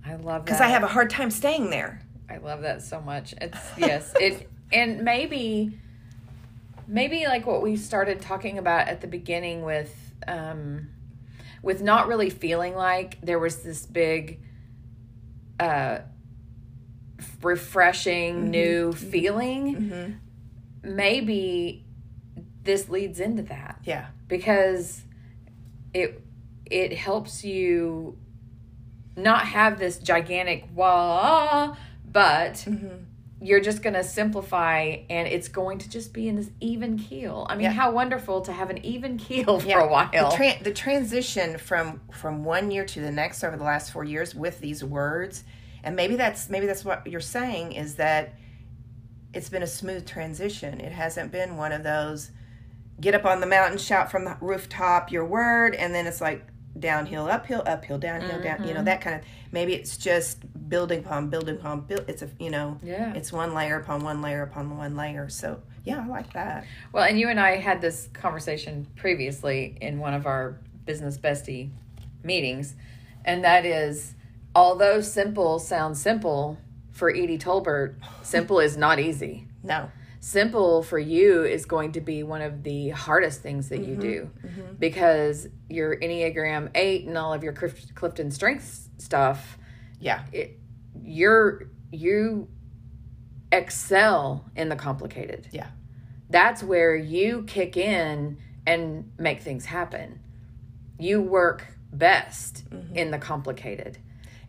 I 0.06 0.16
love 0.16 0.24
that. 0.26 0.46
Because 0.46 0.62
I 0.62 0.68
have 0.68 0.84
a 0.84 0.88
hard 0.88 1.10
time 1.10 1.32
staying 1.32 1.72
there. 1.72 2.02
I 2.30 2.38
love 2.38 2.62
that 2.62 2.84
so 2.84 3.02
much. 3.02 3.34
It's 3.42 3.58
yes, 3.78 4.14
it 4.20 4.48
and 4.72 5.02
maybe 5.02 5.80
maybe 6.88 7.26
like 7.26 7.46
what 7.46 7.62
we 7.62 7.76
started 7.76 8.22
talking 8.22 8.58
about 8.58 8.88
at 8.88 9.02
the 9.02 9.08
beginning 9.08 9.64
with 9.64 10.14
um 10.28 10.88
with 11.62 11.82
not 11.82 12.08
really 12.08 12.30
feeling 12.30 12.76
like 12.76 13.20
there 13.22 13.40
was 13.40 13.58
this 13.64 13.86
big 13.86 14.40
uh 15.60 16.00
refreshing 17.42 18.50
new 18.50 18.94
feeling 18.94 20.20
maybe 20.84 21.84
this 22.64 22.90
leads 22.90 23.20
into 23.20 23.44
that. 23.44 23.80
Yeah. 23.84 24.08
because 24.28 25.02
it 25.94 26.22
it 26.66 26.94
helps 26.94 27.44
you 27.44 28.18
not 29.16 29.46
have 29.48 29.80
this 29.80 29.98
gigantic 29.98 30.68
wah 30.76 31.76
but 32.06 32.68
you're 33.40 33.60
just 33.60 33.84
going 33.84 33.94
to 33.94 34.04
simplify 34.04 34.98
and 35.12 35.28
it's 35.28 35.48
going 35.48 35.78
to 35.78 35.88
just 35.90 36.12
be 36.12 36.28
in 36.28 36.36
this 36.36 36.50
even 36.60 36.98
keel 36.98 37.46
i 37.50 37.56
mean 37.56 37.66
Yeah. 37.66 37.72
how 37.72 37.92
wonderful 37.92 38.42
to 38.42 38.52
have 38.52 38.70
an 38.72 38.84
even 38.84 39.18
keel 39.26 39.60
for 39.60 39.68
Yeah. 39.68 39.84
a 39.84 39.88
while 39.88 40.10
The, 40.12 40.36
tran 40.36 40.64
the 40.64 40.74
transition 40.74 41.58
from 41.58 42.02
from 42.12 42.44
one 42.44 42.72
year 42.72 42.86
to 42.86 43.00
the 43.00 43.12
next 43.12 43.44
over 43.44 43.56
the 43.56 43.64
last 43.64 43.92
four 43.92 44.04
years 44.04 44.34
with 44.34 44.60
these 44.60 44.84
words, 44.84 45.44
and 45.84 45.96
maybe 45.96 46.16
that's 46.16 46.50
maybe 46.50 46.66
that's 46.66 46.84
what 46.84 47.06
you're 47.06 47.20
saying 47.20 47.74
is 47.74 47.96
that 47.96 48.34
it's 49.34 49.50
been 49.50 49.62
a 49.64 49.68
smooth 49.68 50.08
transition. 50.08 50.80
It 50.82 50.92
hasn't 50.92 51.32
been 51.32 51.58
one 51.58 51.72
of 51.72 51.84
those 51.84 52.32
get 53.00 53.14
up 53.14 53.26
on 53.26 53.40
the 53.40 53.46
mountain, 53.46 53.78
shout 53.78 54.10
from 54.10 54.26
the 54.26 54.36
rooftop 54.42 55.12
your 55.12 55.26
word, 55.26 55.76
and 55.76 55.94
then 55.94 56.08
it's 56.08 56.22
like 56.22 56.44
downhill, 56.80 57.28
uphill, 57.28 57.62
uphill, 57.68 58.00
downhill, 58.00 58.42
down. 58.42 58.58
Mm-hmm. 58.58 58.68
You 58.68 58.74
know 58.74 58.84
that 58.84 59.02
kind 59.02 59.16
of. 59.18 59.22
Maybe 59.52 59.74
it's 59.76 59.98
just 59.98 60.40
building 60.68 61.00
upon 61.00 61.30
building 61.30 61.56
upon 61.56 61.82
build. 61.82 62.06
It's 62.08 62.22
a 62.22 62.30
you 62.40 62.50
know. 62.50 62.78
Yeah. 62.84 63.14
It's 63.14 63.32
one 63.32 63.54
layer 63.54 63.78
upon 63.80 64.04
one 64.04 64.22
layer 64.22 64.44
upon 64.44 64.78
one 64.78 64.96
layer. 64.96 65.30
So 65.30 65.62
yeah, 65.88 66.04
I 66.04 66.08
like 66.08 66.34
that. 66.34 66.66
well 66.92 67.06
and 67.06 67.18
you 67.18 67.30
and 67.30 67.40
i 67.40 67.56
had 67.56 67.80
this 67.80 68.10
conversation 68.14 68.88
previously 68.98 69.78
in 69.80 70.00
one 70.00 70.14
of 70.14 70.26
our 70.26 70.60
business 70.86 71.18
bestie 71.18 71.70
meetings 72.24 72.76
and 73.24 73.44
that 73.44 73.66
is 73.66 74.14
although 74.54 75.00
simple 75.02 75.60
sounds 75.60 76.02
simple 76.02 76.58
for 76.92 77.10
edie 77.10 77.38
tolbert 77.38 77.96
simple 78.22 78.60
is 78.60 78.76
not 78.76 79.00
easy 79.00 79.48
No. 79.64 79.90
simple 80.20 80.84
for 80.84 81.00
you 81.00 81.44
is 81.44 81.66
going 81.66 81.94
to 81.94 82.02
be 82.02 82.22
one 82.24 82.42
of 82.42 82.64
the 82.64 82.90
hardest 82.90 83.42
things 83.42 83.70
that 83.70 83.80
you 83.80 83.94
mm-hmm. 83.94 84.02
do 84.02 84.30
mm-hmm. 84.46 84.76
because 84.80 85.48
your 85.70 85.96
enneagram 85.98 86.70
8 86.76 87.06
and 87.06 87.18
all 87.18 87.34
of 87.34 87.44
your 87.44 87.54
clifton 87.54 88.32
strengths 88.32 88.90
stuff 88.98 89.57
Yeah. 90.00 90.24
it, 90.32 90.60
you're 91.04 91.70
you 91.92 92.48
excel 93.52 94.46
in 94.56 94.70
the 94.70 94.76
complicated 94.76 95.48
Yeah. 95.52 95.68
that's 96.30 96.62
where 96.62 96.96
you 96.96 97.44
kick 97.44 97.78
in 97.78 98.38
and 98.66 99.12
make 99.18 99.42
things 99.42 99.66
happen 99.66 100.20
you 101.00 101.22
work 101.22 101.66
best 101.94 102.64
in 102.94 103.12
the 103.12 103.18
complicated 103.18 103.98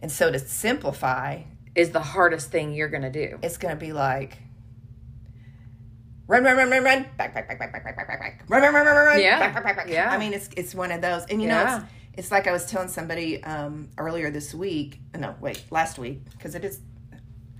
And 0.01 0.11
so 0.11 0.31
to 0.33 0.39
simplify, 0.39 1.43
is 1.75 1.91
the 1.91 2.01
hardest 2.01 2.51
thing 2.51 2.75
you're 2.75 2.89
going 2.89 3.03
to 3.03 3.11
do 3.11 3.39
it's 3.43 3.57
going 3.59 3.75
to 3.75 3.79
be 3.81 3.93
like 3.93 4.39
run, 6.27 6.45
run, 6.45 6.57
run, 6.57 6.71
run, 6.71 6.83
run, 6.85 7.07
back, 7.17 7.33
back, 7.35 7.49
back, 7.49 7.59
back, 7.59 7.73
back, 7.73 7.85
back, 7.85 7.97
back, 7.97 8.09
back, 8.09 8.21
back, 8.21 8.45
run, 8.49 8.63
run, 8.63 8.75
run, 8.75 8.87
run, 8.87 8.97
run, 8.97 9.07
run, 9.07 9.21
Yeah. 9.21 9.39
back, 9.39 9.55
back, 9.55 9.65
back, 9.65 9.77
back. 9.77 9.89
Yeah. 9.89 10.11
I 10.11 10.19
mean, 10.19 10.33
it's 10.33 10.49
it's 10.57 10.75
one 10.75 10.91
of 10.93 11.01
those, 11.01 11.25
and 11.31 11.41
you 11.41 11.49
know, 11.49 11.63
it's 11.77 11.85
it's 12.19 12.33
like 12.33 12.49
I 12.49 12.53
was 12.53 12.67
telling 12.67 12.89
somebody 12.89 13.43
um, 13.45 13.91
earlier 13.97 14.29
this 14.29 14.53
week. 14.53 15.01
No, 15.17 15.37
wait, 15.41 15.63
last 15.71 16.01
week 16.01 16.25
because 16.33 16.57
it 16.57 16.65
is 16.65 16.81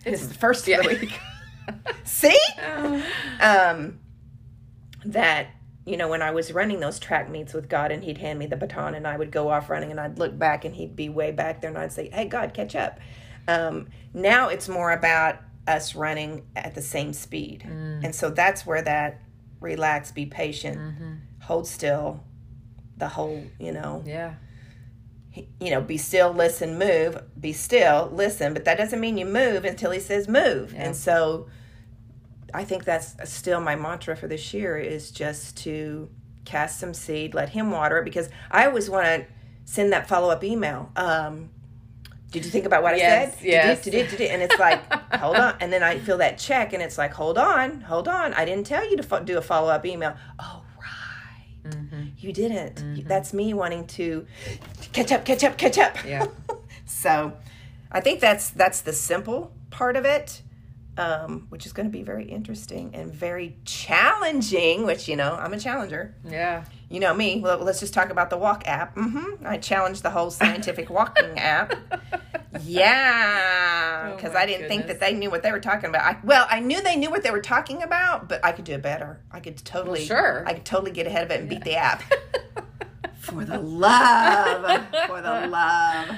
it's 0.05 0.27
the 0.27 0.35
first 0.35 0.67
yeah. 0.67 0.79
of 0.79 0.83
the 0.83 0.89
week. 0.89 1.21
See, 2.05 2.39
um, 3.41 4.01
that 5.05 5.47
you 5.87 5.97
know 5.97 6.09
when 6.09 6.23
I 6.23 6.33
was 6.33 6.53
running 6.53 6.81
those 6.81 6.99
track 6.99 7.31
meets 7.31 7.55
with 7.55 7.69
God, 7.69 7.93
and 7.93 8.03
He'd 8.03 8.19
hand 8.19 8.41
me 8.41 8.47
the 8.47 8.57
baton, 8.57 8.97
and 8.97 9.07
I 9.07 9.17
would 9.17 9.31
go 9.31 9.49
off 9.49 9.71
running, 9.71 9.93
and 9.93 10.01
I'd 10.01 10.19
look 10.19 10.37
back, 10.37 10.65
and 10.65 10.75
He'd 10.75 10.97
be 10.97 11.09
way 11.09 11.31
back 11.31 11.61
there, 11.61 11.71
and 11.71 11.79
I'd 11.79 11.93
say, 11.93 12.11
"Hey, 12.11 12.25
God, 12.25 12.53
catch 12.53 12.75
up." 12.75 12.99
Um, 13.47 13.87
now 14.13 14.49
it's 14.49 14.69
more 14.69 14.91
about 14.91 15.37
us 15.69 15.95
running 15.95 16.45
at 16.57 16.75
the 16.75 16.83
same 16.83 17.13
speed, 17.13 17.63
and 17.65 18.13
so 18.13 18.29
that's 18.29 18.67
where 18.67 18.83
that 18.83 19.23
relax, 19.61 20.11
be 20.11 20.27
patient, 20.27 20.81
hold 21.43 21.69
still, 21.69 22.25
the 22.97 23.09
whole 23.09 23.45
you 23.61 23.71
know 23.71 24.03
yeah 24.05 24.35
you 25.61 25.71
know, 25.71 25.81
be 25.81 25.97
still, 25.99 26.33
listen, 26.33 26.79
move, 26.79 27.21
be 27.41 27.53
still, 27.53 28.11
listen, 28.13 28.53
but 28.55 28.65
that 28.65 28.79
doesn't 28.79 29.01
mean 29.01 29.17
you 29.19 29.27
move 29.27 29.65
until 29.65 29.91
he 29.91 30.01
says 30.01 30.27
move. 30.29 30.75
And 30.77 30.97
so 30.97 31.49
I 32.55 32.65
think 32.65 32.85
that's 32.85 33.15
still 33.31 33.61
my 33.61 33.77
mantra 33.77 34.17
for 34.17 34.27
this 34.27 34.53
year 34.55 34.79
is 34.79 35.11
just 35.11 35.57
to 35.59 36.09
cast 36.45 36.81
some 36.81 36.95
seed, 36.95 37.35
let 37.35 37.51
him 37.51 37.71
water 37.71 37.99
it 37.99 38.05
because 38.05 38.29
I 38.51 38.67
always 38.67 38.89
want 38.89 39.07
to 39.07 39.27
send 39.65 39.93
that 39.93 40.09
follow 40.09 40.31
up 40.31 40.43
email. 40.43 40.91
Um, 40.97 41.51
did 42.31 42.45
you 42.45 42.51
think 42.51 42.67
about 42.67 42.83
what 42.83 42.97
Yes, 42.97 43.33
I 43.33 43.37
said? 43.37 43.45
yes. 43.45 43.85
Did 43.85 43.95
it, 43.95 44.11
did 44.11 44.21
it, 44.21 44.31
And 44.31 44.43
it's 44.43 44.59
like, 44.59 44.81
hold 45.15 45.37
on. 45.37 45.57
And 45.61 45.73
then 45.73 45.83
I 45.83 45.99
feel 45.99 46.19
that 46.19 46.39
check 46.39 46.73
and 46.73 46.83
it's 46.83 46.99
like, 46.99 47.13
hold 47.15 47.39
on, 47.39 47.81
hold 47.83 48.07
on. 48.09 48.35
I 48.35 48.45
didn't 48.45 48.67
tell 48.67 48.89
you 48.89 48.97
to 48.99 49.03
fo- 49.03 49.23
do 49.25 49.39
a 49.39 49.43
follow 49.43 49.69
up 49.69 49.85
email. 49.87 50.15
Oh. 50.39 50.58
You 52.19 52.33
didn't. 52.33 53.07
That's 53.07 53.33
me 53.33 53.55
wanting 53.55 53.87
to 53.89 54.27
catch 54.93 55.13
up, 55.13 55.25
catch 55.25 55.45
up, 55.45 55.57
catch 55.57 55.79
up. 55.79 55.97
Yeah. 56.05 56.27
so, 56.87 57.33
I 57.93 58.01
think 58.01 58.21
that's 58.21 58.51
that's 58.51 58.81
the 58.83 58.93
simple 58.93 59.53
part 59.71 59.97
of 59.97 60.05
it, 60.05 60.43
um, 60.97 61.47
which 61.49 61.65
is 61.65 61.73
going 61.73 61.87
to 61.87 61.93
be 61.93 62.03
very 62.03 62.25
interesting 62.25 62.91
and 62.95 63.13
very 63.13 63.57
challenging. 63.65 64.85
Which 64.85 65.09
you 65.09 65.17
know, 65.17 65.35
I'm 65.35 65.53
a 65.53 65.59
challenger. 65.61 66.15
yeah 66.29 66.65
You 66.91 67.01
know 67.01 67.15
me. 67.15 67.41
Well, 67.41 67.59
let's 67.59 67.81
just 67.81 67.95
talk 67.95 68.11
about 68.11 68.31
the 68.31 68.37
Walk 68.39 68.67
app. 68.67 68.97
Mm-hmm. 68.97 69.47
I 69.47 69.59
challenged 69.59 70.03
the 70.03 70.11
whole 70.11 70.31
scientific 70.31 70.91
walking 70.91 71.39
app. 71.39 71.75
Yeah, 72.65 74.11
Oh 74.13 74.17
because 74.17 74.35
my 74.35 74.41
I 74.41 74.47
didn't 74.47 74.69
think 74.69 74.87
that 74.87 75.01
they 75.01 75.13
knew 75.13 75.31
what 75.31 75.43
they 75.43 75.53
were 75.53 75.61
talking 75.61 75.91
about. 75.91 76.03
I, 76.03 76.19
well, 76.25 76.47
I 76.49 76.61
knew 76.61 76.83
they 76.83 76.97
knew 76.97 77.11
what 77.11 77.23
they 77.23 77.31
were 77.31 77.41
talking 77.43 77.83
about, 77.83 78.29
but 78.29 78.45
I 78.45 78.53
could 78.53 78.65
do 78.65 78.73
it 78.73 78.83
better. 78.83 79.21
I 79.31 79.41
could 79.41 79.57
totally, 79.59 80.05
sure. 80.05 80.45
I 80.47 80.55
could 80.55 80.65
totally 80.65 80.91
get 80.93 81.07
ahead 81.07 81.25
of 81.25 81.31
it 81.31 81.41
and 81.41 81.49
beat 81.49 81.65
the 81.65 81.77
app. 81.77 82.03
for 83.19 83.45
the 83.45 83.59
love, 83.59 84.87
for 85.07 85.21
the 85.21 85.47
love. 85.49 86.09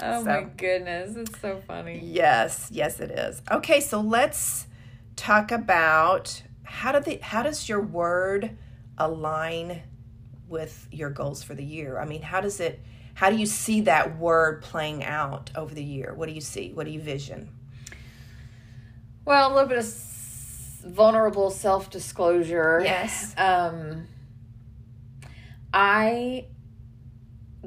oh 0.00 0.20
So- 0.20 0.24
my 0.24 0.42
goodness 0.56 1.16
it's 1.16 1.38
so 1.40 1.60
funny 1.66 2.00
Yes, 2.02 2.68
yes, 2.72 3.00
it 3.00 3.10
is. 3.10 3.42
Okay, 3.50 3.80
so 3.80 4.00
let's 4.00 4.66
talk 5.16 5.50
about 5.50 6.42
how 6.62 6.92
do 6.92 7.00
the 7.00 7.18
how 7.22 7.42
does 7.42 7.68
your 7.68 7.80
word 7.82 8.56
align 8.98 9.82
with 10.48 10.88
your 10.90 11.10
goals 11.10 11.42
for 11.42 11.54
the 11.54 11.64
year? 11.64 11.98
I 11.98 12.06
mean, 12.06 12.22
how 12.22 12.40
does 12.40 12.60
it? 12.60 12.80
How 13.16 13.30
do 13.30 13.36
you 13.36 13.46
see 13.46 13.80
that 13.80 14.18
word 14.18 14.60
playing 14.60 15.02
out 15.02 15.50
over 15.56 15.74
the 15.74 15.82
year? 15.82 16.12
What 16.14 16.28
do 16.28 16.34
you 16.34 16.42
see? 16.42 16.72
What 16.74 16.84
do 16.84 16.92
you 16.92 17.00
vision? 17.00 17.48
Well, 19.24 19.50
a 19.50 19.52
little 19.54 19.68
bit 19.70 19.78
of 19.78 19.86
vulnerable 20.84 21.50
self 21.50 21.88
disclosure. 21.88 22.82
Yes. 22.84 23.34
Um, 23.38 24.06
I 25.72 26.44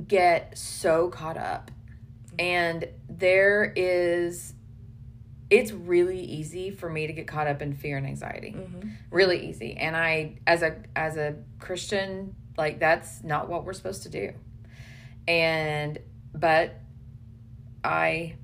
get 0.08 0.56
so 0.56 1.10
caught 1.10 1.38
up, 1.38 1.72
and 2.38 2.88
there 3.10 3.74
is. 3.76 4.54
It's 5.50 5.72
really 5.72 6.22
easy 6.22 6.70
for 6.70 6.92
me 6.92 7.08
to 7.08 7.14
get 7.14 7.26
caught 7.26 7.48
up 7.48 7.64
in 7.64 7.74
fear 7.74 7.98
and 7.98 8.06
anxiety. 8.06 8.56
Really 9.10 9.50
easy, 9.50 9.76
and 9.78 9.98
I, 9.98 10.38
as 10.46 10.62
a 10.62 10.76
as 10.96 11.18
a 11.18 11.38
Christian, 11.58 12.36
like 12.56 12.80
that's 12.80 13.24
not 13.24 13.50
what 13.50 13.66
we're 13.66 13.74
supposed 13.74 14.04
to 14.04 14.10
do. 14.10 14.34
And 15.30 16.00
but 16.34 16.82
I 17.84 18.36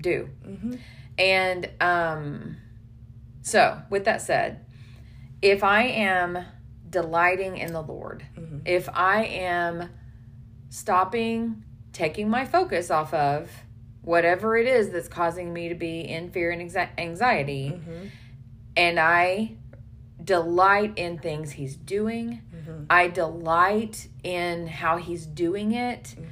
do. 0.00 0.28
Mm-hmm. 0.46 0.74
And 1.18 1.70
um 1.80 2.56
so, 3.48 3.80
with 3.88 4.04
that 4.04 4.20
said, 4.20 4.66
if 5.40 5.64
I 5.64 5.84
am 5.84 6.44
delighting 6.90 7.56
in 7.56 7.72
the 7.72 7.80
Lord, 7.80 8.26
mm-hmm. 8.36 8.58
if 8.66 8.90
I 8.92 9.24
am 9.24 9.88
stopping, 10.68 11.64
taking 11.94 12.28
my 12.28 12.44
focus 12.44 12.90
off 12.90 13.14
of 13.14 13.50
whatever 14.02 14.56
it 14.56 14.66
is 14.66 14.90
that's 14.90 15.08
causing 15.08 15.52
me 15.52 15.70
to 15.70 15.74
be 15.74 16.00
in 16.00 16.30
fear 16.30 16.50
and 16.50 16.60
anxi- 16.60 16.90
anxiety, 16.98 17.70
mm-hmm. 17.74 18.06
and 18.76 19.00
I 19.00 19.56
delight 20.28 20.92
in 20.96 21.18
things 21.18 21.52
He's 21.52 21.74
doing, 21.74 22.42
mm-hmm. 22.54 22.84
I 22.90 23.08
delight 23.08 24.08
in 24.22 24.66
how 24.66 24.98
He's 24.98 25.24
doing 25.24 25.72
it, 25.72 26.04
mm-hmm. 26.04 26.24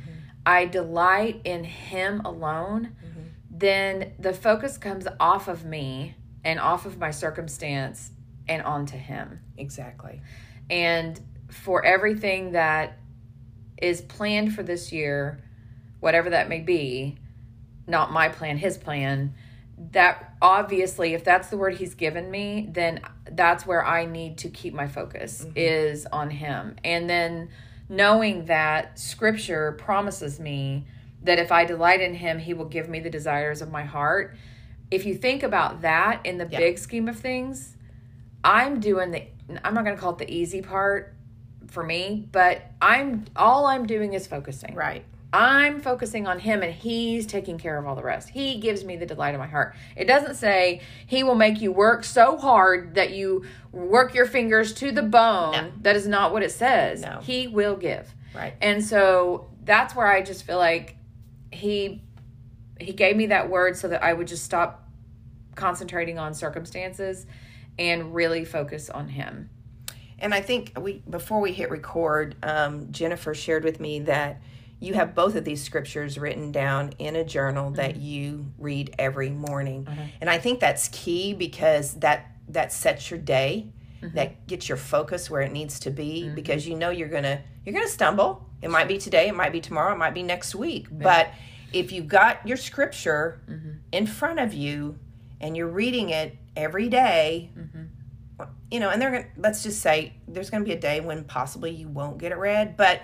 I 0.44 0.66
delight 0.66 1.40
in 1.44 1.64
Him 1.64 2.20
alone, 2.20 2.94
mm-hmm. 3.02 3.20
then 3.50 4.12
the 4.18 4.34
focus 4.34 4.76
comes 4.76 5.08
off 5.18 5.48
of 5.48 5.64
me 5.64 6.14
and 6.44 6.60
off 6.60 6.84
of 6.84 6.98
my 6.98 7.10
circumstance 7.10 8.10
and 8.46 8.62
onto 8.62 8.98
Him. 8.98 9.40
Exactly. 9.56 10.20
And 10.68 11.18
for 11.48 11.82
everything 11.82 12.52
that 12.52 12.98
is 13.80 14.02
planned 14.02 14.54
for 14.54 14.62
this 14.62 14.92
year, 14.92 15.42
whatever 16.00 16.28
that 16.30 16.50
may 16.50 16.60
be, 16.60 17.16
not 17.86 18.12
my 18.12 18.28
plan, 18.28 18.58
His 18.58 18.76
plan, 18.76 19.32
that 19.92 20.34
obviously 20.40 21.14
if 21.14 21.24
that's 21.24 21.48
the 21.48 21.56
word 21.56 21.74
he's 21.74 21.94
given 21.94 22.30
me 22.30 22.66
then 22.70 23.00
that's 23.32 23.66
where 23.66 23.84
i 23.84 24.04
need 24.04 24.38
to 24.38 24.48
keep 24.48 24.74
my 24.74 24.86
focus 24.86 25.42
mm-hmm. 25.42 25.52
is 25.56 26.06
on 26.06 26.30
him 26.30 26.76
and 26.84 27.08
then 27.08 27.48
knowing 27.88 28.44
that 28.46 28.98
scripture 28.98 29.72
promises 29.72 30.38
me 30.40 30.84
that 31.22 31.38
if 31.38 31.50
i 31.52 31.64
delight 31.64 32.00
in 32.00 32.14
him 32.14 32.38
he 32.38 32.54
will 32.54 32.64
give 32.64 32.88
me 32.88 33.00
the 33.00 33.10
desires 33.10 33.62
of 33.62 33.70
my 33.70 33.84
heart 33.84 34.36
if 34.90 35.04
you 35.04 35.14
think 35.14 35.42
about 35.42 35.82
that 35.82 36.24
in 36.24 36.38
the 36.38 36.48
yeah. 36.50 36.58
big 36.58 36.78
scheme 36.78 37.08
of 37.08 37.18
things 37.18 37.76
i'm 38.44 38.80
doing 38.80 39.10
the 39.10 39.22
i'm 39.64 39.74
not 39.74 39.84
going 39.84 39.96
to 39.96 40.00
call 40.00 40.12
it 40.12 40.18
the 40.18 40.32
easy 40.32 40.62
part 40.62 41.14
for 41.68 41.82
me 41.82 42.28
but 42.32 42.70
i'm 42.80 43.24
all 43.34 43.66
i'm 43.66 43.86
doing 43.86 44.12
is 44.12 44.26
focusing 44.26 44.74
right 44.74 45.04
I'm 45.32 45.80
focusing 45.80 46.26
on 46.26 46.38
him 46.38 46.62
and 46.62 46.72
he's 46.72 47.26
taking 47.26 47.58
care 47.58 47.76
of 47.78 47.86
all 47.86 47.94
the 47.94 48.02
rest. 48.02 48.30
He 48.30 48.58
gives 48.58 48.84
me 48.84 48.96
the 48.96 49.06
delight 49.06 49.34
of 49.34 49.40
my 49.40 49.46
heart. 49.46 49.74
It 49.96 50.06
doesn't 50.06 50.36
say 50.36 50.80
he 51.06 51.22
will 51.22 51.34
make 51.34 51.60
you 51.60 51.72
work 51.72 52.04
so 52.04 52.36
hard 52.36 52.94
that 52.94 53.10
you 53.10 53.44
work 53.72 54.14
your 54.14 54.26
fingers 54.26 54.72
to 54.74 54.92
the 54.92 55.02
bone. 55.02 55.52
No. 55.52 55.72
That 55.82 55.96
is 55.96 56.06
not 56.06 56.32
what 56.32 56.42
it 56.42 56.52
says. 56.52 57.02
No. 57.02 57.20
He 57.22 57.48
will 57.48 57.76
give. 57.76 58.14
Right. 58.34 58.54
And 58.60 58.84
so 58.84 59.48
that's 59.64 59.94
where 59.94 60.06
I 60.06 60.22
just 60.22 60.44
feel 60.44 60.58
like 60.58 60.96
he 61.50 62.02
he 62.78 62.92
gave 62.92 63.16
me 63.16 63.26
that 63.26 63.48
word 63.48 63.76
so 63.76 63.88
that 63.88 64.02
I 64.02 64.12
would 64.12 64.28
just 64.28 64.44
stop 64.44 64.86
concentrating 65.54 66.18
on 66.18 66.34
circumstances 66.34 67.26
and 67.78 68.14
really 68.14 68.44
focus 68.44 68.90
on 68.90 69.08
him. 69.08 69.50
And 70.18 70.34
I 70.34 70.40
think 70.40 70.72
we 70.80 71.02
before 71.08 71.40
we 71.40 71.52
hit 71.52 71.70
record, 71.70 72.36
um, 72.42 72.92
Jennifer 72.92 73.34
shared 73.34 73.64
with 73.64 73.80
me 73.80 74.00
that 74.00 74.40
you 74.78 74.94
have 74.94 75.14
both 75.14 75.34
of 75.36 75.44
these 75.44 75.62
scriptures 75.62 76.18
written 76.18 76.52
down 76.52 76.92
in 76.98 77.16
a 77.16 77.24
journal 77.24 77.66
mm-hmm. 77.66 77.76
that 77.76 77.96
you 77.96 78.46
read 78.58 78.94
every 78.98 79.30
morning. 79.30 79.84
Mm-hmm. 79.84 80.02
And 80.20 80.30
I 80.30 80.38
think 80.38 80.60
that's 80.60 80.88
key 80.88 81.32
because 81.32 81.94
that 81.94 82.26
that 82.48 82.72
sets 82.72 83.10
your 83.10 83.20
day. 83.20 83.72
Mm-hmm. 84.02 84.14
That 84.14 84.46
gets 84.46 84.68
your 84.68 84.76
focus 84.76 85.30
where 85.30 85.40
it 85.40 85.52
needs 85.52 85.80
to 85.80 85.90
be 85.90 86.24
mm-hmm. 86.24 86.34
because 86.34 86.68
you 86.68 86.76
know 86.76 86.90
you're 86.90 87.08
going 87.08 87.22
to 87.22 87.40
you're 87.64 87.72
going 87.72 87.86
to 87.86 87.90
stumble. 87.90 88.48
It 88.60 88.70
might 88.70 88.88
be 88.88 88.98
today, 88.98 89.28
it 89.28 89.34
might 89.34 89.52
be 89.52 89.60
tomorrow, 89.60 89.94
it 89.94 89.98
might 89.98 90.14
be 90.14 90.22
next 90.22 90.54
week. 90.54 90.86
Yeah. 90.90 90.98
But 91.02 91.30
if 91.72 91.92
you've 91.92 92.08
got 92.08 92.46
your 92.46 92.56
scripture 92.56 93.40
mm-hmm. 93.48 93.70
in 93.92 94.06
front 94.06 94.38
of 94.38 94.54
you 94.54 94.98
and 95.40 95.56
you're 95.56 95.68
reading 95.68 96.10
it 96.10 96.36
every 96.56 96.88
day, 96.88 97.50
mm-hmm. 97.58 98.44
you 98.70 98.80
know, 98.80 98.90
and 98.90 99.00
they're 99.00 99.10
going 99.10 99.24
to 99.24 99.28
let's 99.38 99.62
just 99.62 99.80
say 99.80 100.14
there's 100.28 100.50
going 100.50 100.62
to 100.62 100.68
be 100.68 100.74
a 100.74 100.80
day 100.80 101.00
when 101.00 101.24
possibly 101.24 101.70
you 101.70 101.88
won't 101.88 102.18
get 102.18 102.32
it 102.32 102.38
read, 102.38 102.76
but 102.76 103.00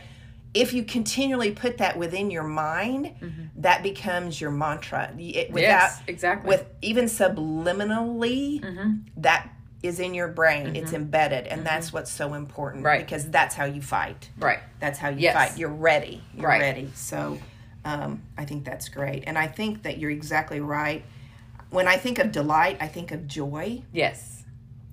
if 0.54 0.72
you 0.72 0.84
continually 0.84 1.52
put 1.52 1.78
that 1.78 1.96
within 1.96 2.30
your 2.30 2.42
mind, 2.42 3.06
mm-hmm. 3.06 3.42
that 3.56 3.82
becomes 3.82 4.40
your 4.40 4.50
mantra. 4.50 5.12
It, 5.18 5.50
without, 5.50 5.68
yes, 5.68 6.02
exactly. 6.06 6.48
With 6.48 6.66
even 6.82 7.06
subliminally, 7.06 8.60
mm-hmm. 8.60 8.92
that 9.18 9.50
is 9.82 9.98
in 9.98 10.14
your 10.14 10.28
brain. 10.28 10.66
Mm-hmm. 10.66 10.76
It's 10.76 10.92
embedded, 10.92 11.46
and 11.46 11.64
that's 11.64 11.88
mm-hmm. 11.88 11.96
what's 11.96 12.10
so 12.10 12.34
important. 12.34 12.84
Right. 12.84 13.00
Because 13.00 13.30
that's 13.30 13.54
how 13.54 13.64
you 13.64 13.80
fight. 13.80 14.28
Right. 14.38 14.60
That's 14.78 14.98
how 14.98 15.08
you 15.08 15.20
yes. 15.20 15.34
fight. 15.34 15.58
You're 15.58 15.70
ready. 15.70 16.22
You're 16.34 16.48
right. 16.48 16.60
ready. 16.60 16.90
So, 16.94 17.38
um, 17.84 18.22
I 18.36 18.44
think 18.44 18.64
that's 18.64 18.88
great, 18.88 19.24
and 19.26 19.38
I 19.38 19.46
think 19.46 19.82
that 19.84 19.98
you're 19.98 20.10
exactly 20.10 20.60
right. 20.60 21.04
When 21.70 21.88
I 21.88 21.96
think 21.96 22.18
of 22.18 22.30
delight, 22.30 22.76
I 22.80 22.88
think 22.88 23.10
of 23.10 23.26
joy. 23.26 23.82
Yes. 23.92 24.44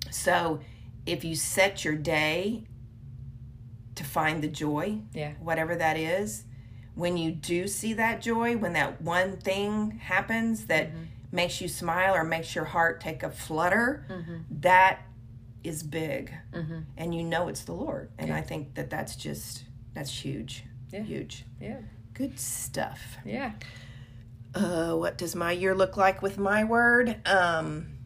So, 0.09 0.61
if 1.05 1.25
you 1.25 1.35
set 1.35 1.83
your 1.83 1.95
day 1.95 2.63
to 3.99 4.05
find 4.05 4.41
the 4.41 4.47
joy, 4.47 4.97
yeah. 5.13 5.33
whatever 5.41 5.75
that 5.75 5.97
is. 5.97 6.45
When 6.95 7.17
you 7.17 7.31
do 7.31 7.67
see 7.67 7.93
that 7.93 8.21
joy, 8.21 8.55
when 8.55 8.71
that 8.73 9.01
one 9.01 9.35
thing 9.37 9.99
happens 10.01 10.67
that 10.67 10.87
mm-hmm. 10.87 11.03
makes 11.33 11.59
you 11.59 11.67
smile 11.67 12.15
or 12.15 12.23
makes 12.23 12.55
your 12.55 12.63
heart 12.63 13.01
take 13.01 13.23
a 13.23 13.29
flutter, 13.29 14.05
mm-hmm. 14.09 14.37
that 14.61 15.01
is 15.65 15.83
big. 15.83 16.33
Mm-hmm. 16.53 16.79
And 16.95 17.13
you 17.13 17.23
know 17.23 17.49
it's 17.49 17.63
the 17.63 17.73
Lord. 17.73 18.09
And 18.17 18.29
yeah. 18.29 18.37
I 18.37 18.41
think 18.41 18.75
that 18.75 18.89
that's 18.89 19.17
just, 19.17 19.65
that's 19.93 20.11
huge. 20.11 20.63
Yeah. 20.91 21.03
Huge. 21.03 21.43
Yeah. 21.61 21.79
Good 22.13 22.39
stuff. 22.39 23.17
Yeah. 23.25 23.51
Uh, 24.55 24.93
what 24.93 25.17
does 25.17 25.35
my 25.35 25.51
year 25.51 25.75
look 25.75 25.97
like 25.97 26.21
with 26.21 26.37
my 26.37 26.63
word? 26.63 27.17
Um, 27.27 27.98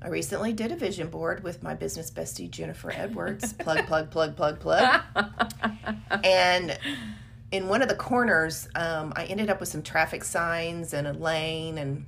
I 0.00 0.08
recently 0.08 0.52
did 0.52 0.70
a 0.70 0.76
vision 0.76 1.08
board 1.08 1.42
with 1.42 1.62
my 1.62 1.74
business 1.74 2.10
bestie 2.10 2.50
Jennifer 2.50 2.92
Edwards. 2.92 3.52
plug, 3.52 3.86
plug, 3.86 4.10
plug, 4.10 4.36
plug, 4.36 4.60
plug. 4.60 5.02
and 6.24 6.78
in 7.50 7.68
one 7.68 7.82
of 7.82 7.88
the 7.88 7.96
corners, 7.96 8.68
um, 8.74 9.12
I 9.16 9.24
ended 9.24 9.50
up 9.50 9.58
with 9.58 9.68
some 9.68 9.82
traffic 9.82 10.22
signs 10.22 10.94
and 10.94 11.06
a 11.06 11.12
lane, 11.12 11.78
and 11.78 12.06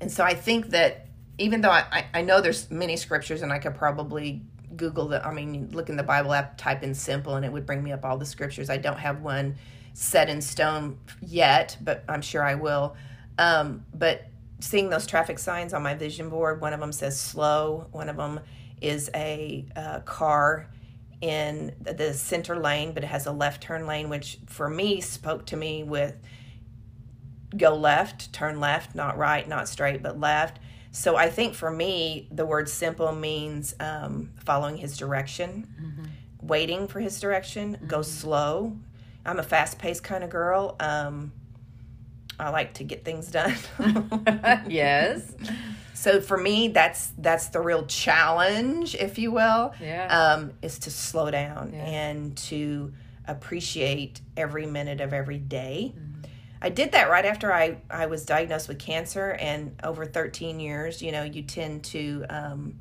and 0.00 0.12
so 0.12 0.22
I 0.22 0.34
think 0.34 0.70
that 0.70 1.06
even 1.38 1.62
though 1.62 1.70
I, 1.70 2.04
I 2.12 2.22
know 2.22 2.40
there's 2.40 2.70
many 2.70 2.96
scriptures, 2.96 3.40
and 3.40 3.52
I 3.52 3.58
could 3.58 3.74
probably 3.74 4.42
Google 4.76 5.08
the, 5.08 5.26
I 5.26 5.32
mean, 5.32 5.70
look 5.72 5.88
in 5.88 5.96
the 5.96 6.02
Bible 6.02 6.34
app, 6.34 6.58
type 6.58 6.82
in 6.82 6.94
simple, 6.94 7.36
and 7.36 7.44
it 7.44 7.52
would 7.52 7.64
bring 7.64 7.82
me 7.82 7.92
up 7.92 8.04
all 8.04 8.18
the 8.18 8.26
scriptures. 8.26 8.68
I 8.68 8.76
don't 8.76 8.98
have 8.98 9.22
one 9.22 9.56
set 9.94 10.28
in 10.28 10.42
stone 10.42 10.98
yet, 11.22 11.76
but 11.80 12.04
I'm 12.08 12.22
sure 12.22 12.42
I 12.42 12.56
will. 12.56 12.96
Um, 13.38 13.84
but 13.94 14.26
seeing 14.60 14.88
those 14.88 15.06
traffic 15.06 15.38
signs 15.38 15.74
on 15.74 15.82
my 15.82 15.94
vision 15.94 16.28
board. 16.28 16.60
One 16.60 16.72
of 16.72 16.80
them 16.80 16.92
says 16.92 17.18
slow, 17.18 17.86
one 17.92 18.08
of 18.08 18.16
them 18.16 18.40
is 18.80 19.10
a 19.14 19.66
uh, 19.76 20.00
car 20.00 20.68
in 21.20 21.74
the 21.80 22.12
center 22.12 22.56
lane, 22.58 22.92
but 22.92 23.02
it 23.02 23.06
has 23.06 23.26
a 23.26 23.32
left 23.32 23.62
turn 23.62 23.86
lane, 23.86 24.08
which 24.08 24.38
for 24.46 24.68
me 24.68 25.00
spoke 25.00 25.46
to 25.46 25.56
me 25.56 25.82
with 25.82 26.16
go 27.56 27.74
left, 27.74 28.32
turn 28.32 28.60
left, 28.60 28.94
not 28.94 29.16
right, 29.16 29.48
not 29.48 29.68
straight, 29.68 30.02
but 30.02 30.18
left. 30.18 30.58
So 30.90 31.16
I 31.16 31.28
think 31.28 31.54
for 31.54 31.70
me, 31.70 32.28
the 32.30 32.46
word 32.46 32.68
simple 32.68 33.12
means 33.12 33.74
um, 33.80 34.30
following 34.44 34.76
his 34.76 34.96
direction, 34.96 35.66
mm-hmm. 35.80 36.46
waiting 36.46 36.86
for 36.86 37.00
his 37.00 37.18
direction, 37.20 37.74
mm-hmm. 37.74 37.86
go 37.86 38.02
slow. 38.02 38.76
I'm 39.26 39.38
a 39.38 39.42
fast 39.42 39.78
paced 39.78 40.04
kind 40.04 40.22
of 40.22 40.30
girl. 40.30 40.76
Um, 40.78 41.32
I 42.38 42.50
like 42.50 42.74
to 42.74 42.84
get 42.84 43.04
things 43.04 43.30
done. 43.30 43.54
yes. 44.68 45.34
So 45.94 46.20
for 46.20 46.36
me, 46.36 46.68
that's 46.68 47.12
that's 47.18 47.48
the 47.48 47.60
real 47.60 47.86
challenge, 47.86 48.94
if 48.94 49.18
you 49.18 49.30
will. 49.30 49.72
Yeah. 49.80 50.06
Um, 50.06 50.52
is 50.60 50.80
to 50.80 50.90
slow 50.90 51.30
down 51.30 51.72
yeah. 51.72 51.84
and 51.84 52.36
to 52.38 52.92
appreciate 53.26 54.20
every 54.36 54.66
minute 54.66 55.00
of 55.00 55.12
every 55.12 55.38
day. 55.38 55.94
Mm-hmm. 55.96 56.14
I 56.60 56.70
did 56.70 56.92
that 56.92 57.10
right 57.10 57.26
after 57.26 57.52
I, 57.52 57.76
I 57.90 58.06
was 58.06 58.24
diagnosed 58.24 58.68
with 58.68 58.78
cancer, 58.78 59.32
and 59.32 59.78
over 59.84 60.06
13 60.06 60.60
years, 60.60 61.02
you 61.02 61.12
know, 61.12 61.22
you 61.22 61.42
tend 61.42 61.84
to 61.84 62.24
um, 62.30 62.80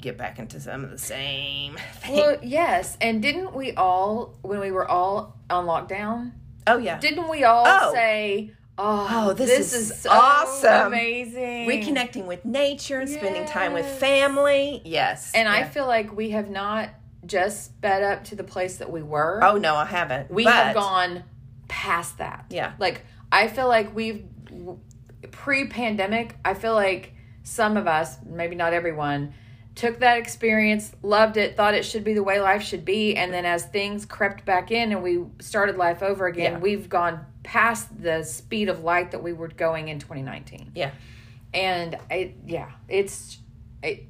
get 0.00 0.16
back 0.16 0.38
into 0.38 0.60
some 0.60 0.84
of 0.84 0.90
the 0.90 0.98
same 0.98 1.76
things. 1.94 2.16
Well, 2.16 2.38
yes. 2.42 2.96
And 3.00 3.20
didn't 3.20 3.54
we 3.54 3.72
all, 3.72 4.36
when 4.42 4.60
we 4.60 4.70
were 4.70 4.88
all 4.88 5.36
on 5.50 5.66
lockdown, 5.66 6.30
Oh 6.66 6.78
yeah. 6.78 6.98
Didn't 6.98 7.28
we 7.28 7.44
all 7.44 7.64
oh. 7.66 7.92
say, 7.92 8.52
"Oh, 8.78 9.08
oh 9.10 9.32
this, 9.32 9.50
this, 9.50 9.72
is, 9.72 9.90
is 9.90 10.00
so 10.00 10.10
awesome, 10.10 10.88
amazing"? 10.88 11.68
Reconnecting 11.68 12.26
with 12.26 12.44
nature 12.44 13.00
and 13.00 13.08
yes. 13.08 13.18
spending 13.18 13.46
time 13.46 13.72
with 13.72 13.86
family. 13.86 14.82
Yes. 14.84 15.32
And 15.34 15.46
yeah. 15.46 15.54
I 15.54 15.64
feel 15.64 15.86
like 15.86 16.16
we 16.16 16.30
have 16.30 16.50
not 16.50 16.90
just 17.26 17.66
sped 17.66 18.02
up 18.02 18.24
to 18.24 18.36
the 18.36 18.44
place 18.44 18.78
that 18.78 18.90
we 18.90 19.02
were. 19.02 19.40
Oh 19.42 19.56
no, 19.56 19.74
I 19.74 19.84
haven't. 19.84 20.30
We 20.30 20.44
but... 20.44 20.52
have 20.52 20.74
gone 20.74 21.24
past 21.68 22.18
that. 22.18 22.46
Yeah. 22.50 22.72
Like 22.78 23.04
I 23.30 23.48
feel 23.48 23.68
like 23.68 23.94
we've 23.94 24.24
pre-pandemic. 25.30 26.36
I 26.44 26.54
feel 26.54 26.74
like 26.74 27.14
some 27.42 27.76
of 27.76 27.86
us, 27.86 28.16
maybe 28.24 28.54
not 28.54 28.72
everyone, 28.72 29.34
took 29.80 30.00
that 30.00 30.18
experience, 30.18 30.92
loved 31.02 31.38
it, 31.38 31.56
thought 31.56 31.72
it 31.72 31.86
should 31.86 32.04
be 32.04 32.12
the 32.12 32.22
way 32.22 32.38
life 32.38 32.62
should 32.62 32.84
be, 32.84 33.16
and 33.16 33.32
then 33.32 33.46
as 33.46 33.64
things 33.64 34.04
crept 34.04 34.44
back 34.44 34.70
in 34.70 34.92
and 34.92 35.02
we 35.02 35.24
started 35.40 35.78
life 35.78 36.02
over 36.02 36.26
again, 36.26 36.52
yeah. 36.52 36.58
we've 36.58 36.90
gone 36.90 37.24
past 37.44 37.88
the 38.02 38.22
speed 38.22 38.68
of 38.68 38.84
light 38.84 39.12
that 39.12 39.22
we 39.22 39.32
were 39.32 39.48
going 39.48 39.88
in 39.88 39.98
2019. 39.98 40.72
Yeah. 40.74 40.90
And 41.54 41.96
it 42.10 42.36
yeah, 42.44 42.72
it's 42.88 43.38
it 43.82 44.04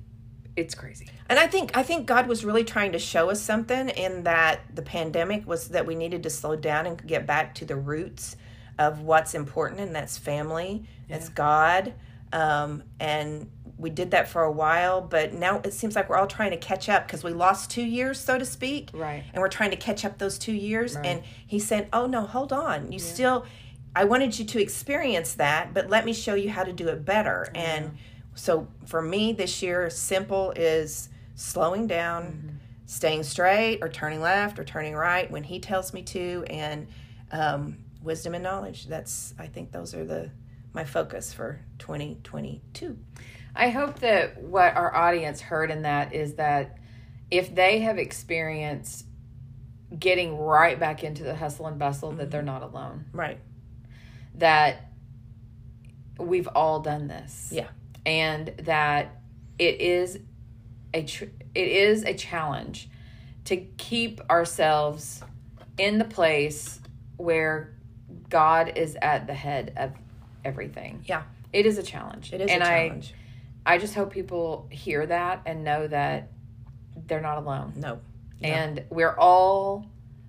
it's 0.57 0.75
crazy. 0.75 1.09
And 1.29 1.39
I 1.39 1.47
think 1.47 1.77
I 1.77 1.85
think 1.85 2.09
God 2.09 2.27
was 2.27 2.45
really 2.45 2.65
trying 2.65 2.91
to 2.91 2.99
show 2.99 3.31
us 3.31 3.41
something 3.41 3.91
in 3.91 4.25
that 4.25 4.63
the 4.75 4.83
pandemic 4.83 5.47
was 5.47 5.69
that 5.69 5.87
we 5.87 5.95
needed 5.95 6.25
to 6.25 6.31
slow 6.31 6.57
down 6.57 6.87
and 6.87 7.07
get 7.07 7.29
back 7.29 7.55
to 7.57 7.65
the 7.65 7.77
roots 7.77 8.35
of 8.77 9.03
what's 9.03 9.35
important 9.35 9.81
and 9.81 9.95
that's 9.95 10.19
family, 10.19 10.85
yeah. 11.09 11.17
that's 11.17 11.29
God. 11.29 11.95
Um, 12.33 12.83
and 12.99 13.49
we 13.81 13.91
did 13.91 14.11
that 14.11 14.29
for 14.29 14.43
a 14.43 14.53
while, 14.53 15.01
but 15.01 15.33
now 15.33 15.61
it 15.65 15.73
seems 15.73 15.97
like 15.97 16.09
we're 16.09 16.17
all 16.17 16.27
trying 16.27 16.51
to 16.51 16.57
catch 16.57 16.89
up 16.89 17.07
because 17.07 17.25
we 17.25 17.33
lost 17.33 17.71
two 17.71 17.83
years, 17.83 18.21
so 18.21 18.39
to 18.39 18.45
speak. 18.45 18.91
Right. 18.93 19.25
And 19.33 19.41
we're 19.41 19.49
trying 19.49 19.71
to 19.71 19.77
catch 19.77 20.05
up 20.05 20.19
those 20.19 20.39
two 20.39 20.53
years. 20.53 20.97
Right. 20.97 21.07
And 21.07 21.23
he 21.47 21.59
said, 21.59 21.89
Oh, 21.93 22.07
no, 22.07 22.23
hold 22.23 22.53
on. 22.53 22.93
You 22.93 22.99
yeah. 22.99 23.05
still, 23.05 23.47
I 23.97 24.05
wanted 24.05 24.39
you 24.39 24.45
to 24.45 24.61
experience 24.61 25.35
that, 25.35 25.73
but 25.73 25.89
let 25.89 26.05
me 26.05 26.13
show 26.13 26.35
you 26.35 26.51
how 26.51 26.63
to 26.63 26.73
do 26.73 26.89
it 26.89 27.05
better. 27.05 27.47
Mm-hmm. 27.49 27.57
And 27.57 27.99
so 28.35 28.69
for 28.85 29.01
me 29.01 29.33
this 29.33 29.63
year, 29.63 29.89
simple 29.89 30.53
is 30.53 31.09
slowing 31.35 31.87
down, 31.87 32.25
mm-hmm. 32.25 32.57
staying 32.85 33.23
straight, 33.23 33.79
or 33.81 33.89
turning 33.89 34.21
left, 34.21 34.59
or 34.59 34.65
turning 34.65 34.95
right 34.95 35.31
when 35.31 35.43
he 35.43 35.59
tells 35.59 35.95
me 35.95 36.03
to, 36.03 36.45
and 36.51 36.87
um, 37.33 37.79
wisdom 38.03 38.35
and 38.35 38.45
knowledge. 38.45 38.87
That's, 38.87 39.33
I 39.39 39.47
think 39.47 39.73
those 39.73 39.95
are 39.95 40.05
the 40.05 40.31
my 40.73 40.85
focus 40.85 41.33
for 41.33 41.61
2022. 41.79 42.97
I 43.55 43.71
hope 43.71 44.01
that 44.01 44.43
what 44.43 44.77
our 44.77 44.95
audience 44.95 45.41
heard 45.41 45.71
in 45.71 45.83
that 45.83 46.15
is 46.15 46.35
that 46.35 46.79
if 47.31 47.55
they 47.55 47.81
have 47.81 47.99
experienced 47.99 49.07
getting 49.99 50.39
right 50.39 50.79
back 50.79 51.03
into 51.03 51.23
the 51.25 51.35
hustle 51.35 51.67
and 51.67 51.79
bustle, 51.79 52.11
mm-hmm. 52.11 52.19
that 52.19 52.31
they're 52.31 52.43
not 52.43 52.63
alone. 52.63 53.07
Right. 53.13 53.39
That 54.37 54.91
we've 56.19 56.49
all 56.49 56.81
done 56.81 57.09
this. 57.09 57.51
Yeah. 57.53 57.69
And 58.07 58.49
that 58.63 59.21
it 59.59 59.81
is 59.81 60.19
a 60.95 61.05
tr- 61.05 61.25
it 61.55 61.69
is 61.69 62.05
a 62.05 62.15
challenge 62.15 62.89
to 63.47 63.57
keep 63.57 64.21
ourselves 64.31 65.23
in 65.79 65.99
the 65.99 66.05
place 66.05 66.81
where 67.17 67.75
God 68.29 68.73
is 68.77 68.97
at 69.03 69.27
the 69.27 69.35
head 69.35 69.73
of 69.77 69.93
everything. 70.45 71.05
Yeah. 71.07 71.23
It 71.53 71.67
is 71.67 71.79
a 71.79 71.83
challenge. 71.83 72.33
It 72.33 72.41
is 72.41 72.51
and 72.51 72.63
a 72.63 72.67
challenge. 72.67 73.15
I 73.15 73.20
I 73.71 73.79
just 73.79 73.95
hope 73.95 74.11
people 74.11 74.67
hear 74.69 75.07
that 75.07 75.43
and 75.47 75.63
know 75.63 75.87
that 75.87 76.33
they're 77.07 77.21
not 77.21 77.39
alone. 77.39 77.75
No. 77.77 78.01
And 78.43 78.83
we're 78.91 79.15
all 79.15 79.87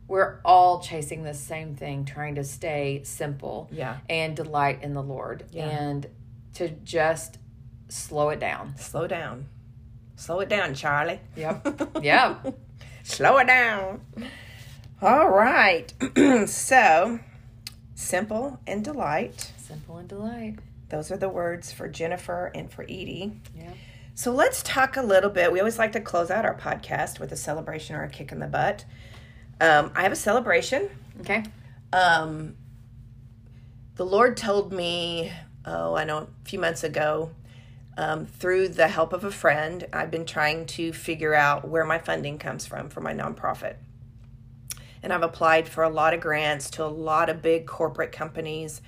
we're 0.08 0.42
all 0.46 0.80
chasing 0.80 1.24
the 1.24 1.34
same 1.34 1.74
thing, 1.76 2.06
trying 2.06 2.36
to 2.36 2.44
stay 2.44 3.02
simple 3.04 3.68
yeah. 3.72 3.98
and 4.08 4.36
delight 4.36 4.84
in 4.84 4.94
the 4.94 5.02
Lord. 5.02 5.46
Yeah. 5.52 5.70
And 5.70 6.06
to 6.56 6.70
just 6.70 7.40
slow 7.90 8.30
it 8.30 8.40
down. 8.40 8.76
Slow 8.78 9.08
down. 9.08 9.48
Slow 10.18 10.42
it 10.42 10.50
down, 10.50 10.76
Charlie. 10.76 11.20
Yep. 11.36 11.98
yep. 12.04 12.46
slow 13.02 13.40
it 13.40 13.48
down. 13.48 14.02
All 15.02 15.32
right. 15.32 15.92
so, 16.46 17.20
simple 17.96 18.60
and 18.68 18.84
delight. 18.84 19.52
Simple 19.58 19.98
and 19.98 20.08
delight. 20.08 20.60
Those 20.92 21.10
are 21.10 21.18
the 21.18 21.30
words 21.30 21.72
for 21.72 21.88
Jennifer 21.88 22.52
and 22.54 22.70
for 22.70 22.84
Edie. 22.84 23.32
Yeah. 23.58 23.72
So 24.14 24.32
let's 24.32 24.62
talk 24.62 24.98
a 24.98 25.02
little 25.02 25.30
bit. 25.30 25.52
We 25.52 25.60
always 25.60 25.80
like 25.80 25.94
to 25.94 26.02
close 26.02 26.30
out 26.30 26.46
our 26.46 26.56
podcast 26.56 27.20
with 27.20 27.32
a 27.32 27.38
celebration 27.38 27.96
or 27.96 28.04
a 28.04 28.10
kick 28.10 28.34
in 28.34 28.40
the 28.40 28.48
butt. 28.48 28.84
Um, 29.62 29.92
I 29.96 30.04
have 30.04 30.12
a 30.12 30.18
celebration. 30.18 30.90
Okay. 31.22 31.44
Um, 31.94 32.58
the 33.96 34.06
Lord 34.06 34.36
told 34.36 34.74
me, 34.74 35.32
oh, 35.66 35.96
I 35.96 36.04
know, 36.04 36.18
a 36.18 36.28
few 36.44 36.60
months 36.60 36.84
ago, 36.84 37.32
um, 37.98 38.26
through 38.26 38.68
the 38.68 38.90
help 38.90 39.14
of 39.14 39.24
a 39.24 39.32
friend, 39.32 39.88
I've 39.94 40.12
been 40.12 40.26
trying 40.26 40.66
to 40.68 40.92
figure 40.92 41.34
out 41.34 41.68
where 41.68 41.86
my 41.86 42.00
funding 42.00 42.38
comes 42.38 42.66
from 42.66 42.90
for 42.90 43.00
my 43.00 43.14
nonprofit. 43.14 43.76
And 45.02 45.14
I've 45.14 45.24
applied 45.24 45.70
for 45.70 45.84
a 45.84 45.90
lot 45.90 46.14
of 46.14 46.20
grants 46.20 46.70
to 46.72 46.84
a 46.84 46.86
lot 46.86 47.30
of 47.30 47.42
big 47.42 47.66
corporate 47.66 48.12
companies. 48.12 48.82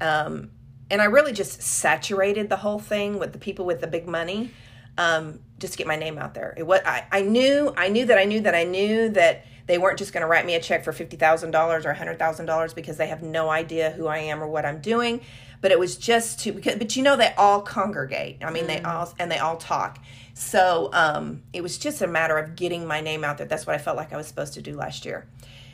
Um, 0.00 0.50
and 0.90 1.02
I 1.02 1.06
really 1.06 1.32
just 1.32 1.62
saturated 1.62 2.48
the 2.48 2.56
whole 2.56 2.78
thing 2.78 3.18
with 3.18 3.32
the 3.32 3.38
people 3.38 3.64
with 3.64 3.80
the 3.80 3.86
big 3.86 4.06
money 4.06 4.50
um, 4.96 5.40
just 5.58 5.74
to 5.74 5.78
get 5.78 5.86
my 5.86 5.96
name 5.96 6.18
out 6.18 6.34
there. 6.34 6.54
It 6.56 6.66
was 6.66 6.80
I, 6.84 7.04
I 7.10 7.22
knew 7.22 7.72
I 7.76 7.88
knew 7.88 8.06
that 8.06 8.18
I 8.18 8.24
knew 8.24 8.40
that 8.40 8.54
I 8.54 8.64
knew 8.64 9.08
that 9.10 9.46
they 9.66 9.78
weren't 9.78 9.98
just 9.98 10.12
going 10.12 10.22
to 10.22 10.26
write 10.26 10.46
me 10.46 10.54
a 10.54 10.60
check 10.60 10.84
for 10.84 10.92
fifty 10.92 11.16
thousand 11.16 11.52
dollars 11.52 11.86
or 11.86 11.94
hundred 11.94 12.18
thousand 12.18 12.46
dollars 12.46 12.74
because 12.74 12.96
they 12.96 13.06
have 13.06 13.22
no 13.22 13.48
idea 13.48 13.90
who 13.90 14.06
I 14.06 14.18
am 14.18 14.42
or 14.42 14.48
what 14.48 14.64
I'm 14.66 14.80
doing. 14.80 15.20
But 15.60 15.72
it 15.72 15.78
was 15.78 15.96
just 15.96 16.40
to 16.40 16.52
because 16.52 16.76
but 16.76 16.96
you 16.96 17.02
know 17.02 17.16
they 17.16 17.32
all 17.36 17.62
congregate. 17.62 18.38
I 18.42 18.50
mean 18.50 18.64
mm. 18.64 18.68
they 18.68 18.80
all 18.80 19.12
and 19.18 19.30
they 19.30 19.38
all 19.38 19.56
talk. 19.56 19.98
So 20.34 20.90
um, 20.92 21.42
it 21.52 21.62
was 21.62 21.78
just 21.78 22.00
a 22.00 22.06
matter 22.06 22.38
of 22.38 22.54
getting 22.54 22.86
my 22.86 23.00
name 23.00 23.24
out 23.24 23.38
there. 23.38 23.46
That's 23.46 23.66
what 23.66 23.74
I 23.74 23.78
felt 23.78 23.96
like 23.96 24.12
I 24.12 24.16
was 24.16 24.28
supposed 24.28 24.54
to 24.54 24.62
do 24.62 24.76
last 24.76 25.04
year. 25.04 25.26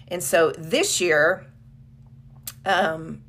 And 0.09 0.23
so 0.23 0.53
this 0.53 1.03
year, 1.03 1.47
um, 2.65 3.24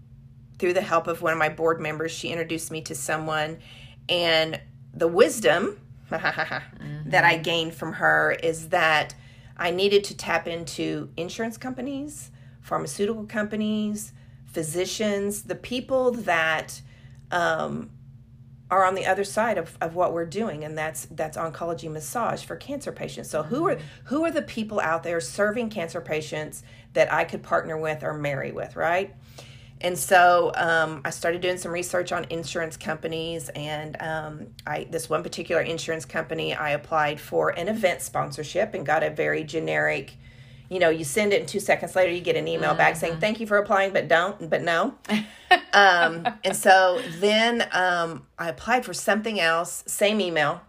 through 0.60 0.74
the 0.74 0.82
help 0.82 1.08
of 1.08 1.22
one 1.22 1.34
of 1.34 1.40
my 1.40 1.50
board 1.50 1.80
members, 1.80 2.12
she 2.12 2.30
introduced 2.30 2.72
me 2.72 2.82
to 2.82 2.96
someone, 2.96 3.60
and 4.08 4.60
the 4.94 5.08
wisdom 5.08 5.80
mm-hmm. 6.10 7.10
that 7.10 7.24
I 7.24 7.38
gained 7.38 7.74
from 7.74 7.94
her 7.94 8.38
is 8.44 8.70
that 8.70 9.16
I 9.58 9.72
needed 9.72 10.04
to 10.06 10.18
tap 10.18 10.48
into 10.48 11.10
insurance 11.18 11.58
companies, 11.58 12.32
pharmaceutical 12.62 13.26
companies, 13.26 14.14
physicians, 14.48 15.44
the 15.44 15.56
people 15.56 16.12
that 16.12 16.82
um, 17.32 17.90
are 18.72 18.86
on 18.86 18.96
the 18.96 19.06
other 19.06 19.24
side 19.24 19.58
of, 19.58 19.78
of 19.80 19.96
what 19.96 20.14
we're 20.14 20.26
doing, 20.26 20.64
and 20.64 20.78
that's 20.78 21.06
that's 21.12 21.38
oncology 21.38 21.92
massage 21.92 22.44
for 22.44 22.56
cancer 22.56 22.92
patients. 22.92 23.30
So 23.30 23.44
who 23.44 23.68
are 23.68 23.78
who 24.06 24.26
are 24.26 24.32
the 24.32 24.42
people 24.42 24.80
out 24.80 25.04
there 25.04 25.22
serving 25.22 25.70
cancer 25.70 26.02
patients 26.02 26.64
that 26.94 27.12
I 27.14 27.26
could 27.26 27.44
partner 27.44 27.78
with 27.78 28.04
or 28.04 28.14
marry 28.14 28.52
with, 28.52 28.76
right? 28.76 29.14
And 29.82 29.98
so 29.98 30.52
um, 30.56 31.02
I 31.04 31.10
started 31.10 31.42
doing 31.42 31.58
some 31.58 31.72
research 31.72 32.12
on 32.12 32.26
insurance 32.30 32.78
companies, 32.78 33.50
and 33.50 33.98
um, 34.02 34.48
I 34.66 34.88
this 34.90 35.10
one 35.10 35.22
particular 35.22 35.62
insurance 35.62 36.06
company 36.06 36.54
I 36.54 36.72
applied 36.72 37.20
for 37.20 37.50
an 37.50 37.68
event 37.68 38.02
sponsorship 38.02 38.74
and 38.74 38.86
got 38.86 39.04
a 39.04 39.10
very 39.10 39.44
generic. 39.44 40.16
You 40.70 40.80
know, 40.80 40.90
you 40.90 41.04
send 41.04 41.34
it, 41.34 41.42
and 41.42 41.48
two 41.48 41.60
seconds 41.60 41.96
later, 41.96 42.12
you 42.12 42.22
get 42.22 42.36
an 42.36 42.48
email 42.48 42.70
mm-hmm. 42.70 42.78
back 42.78 42.96
saying 42.96 43.20
thank 43.20 43.40
you 43.40 43.46
for 43.46 43.58
applying, 43.58 43.94
but 43.94 44.08
don't, 44.08 44.50
but 44.50 44.64
no. 44.64 44.96
um, 45.74 46.28
and 46.44 46.56
so 46.56 47.00
then 47.20 47.68
um, 47.72 48.26
I 48.40 48.50
applied 48.50 48.86
for 48.86 48.94
something 48.94 49.40
else, 49.40 49.84
same 49.86 50.20
email, 50.20 50.62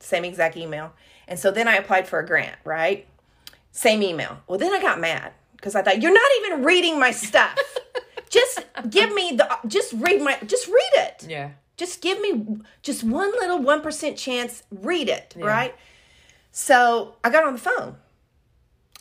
same 0.00 0.24
exact 0.24 0.56
email, 0.56 0.92
and 1.28 1.38
so 1.38 1.50
then 1.50 1.68
I 1.68 1.74
applied 1.74 2.06
for 2.08 2.20
a 2.20 2.26
grant, 2.26 2.56
right? 2.64 3.06
Same 3.72 4.02
email. 4.02 4.38
Well, 4.46 4.58
then 4.58 4.72
I 4.72 4.80
got 4.80 5.00
mad 5.00 5.32
because 5.56 5.74
I 5.74 5.82
thought 5.82 6.00
you're 6.00 6.14
not 6.14 6.30
even 6.40 6.64
reading 6.64 6.98
my 6.98 7.10
stuff 7.10 7.58
just 8.36 8.90
give 8.90 9.12
me 9.12 9.32
the 9.36 9.58
just 9.66 9.92
read 9.94 10.22
my 10.22 10.38
just 10.46 10.66
read 10.68 10.92
it. 10.94 11.26
Yeah. 11.28 11.50
Just 11.76 12.00
give 12.00 12.20
me 12.20 12.58
just 12.82 13.04
one 13.04 13.30
little 13.32 13.58
1% 13.58 14.16
chance, 14.16 14.62
read 14.70 15.10
it, 15.10 15.34
yeah. 15.36 15.44
right? 15.44 15.74
So, 16.50 17.16
I 17.22 17.28
got 17.28 17.44
on 17.44 17.52
the 17.52 17.58
phone. 17.58 17.96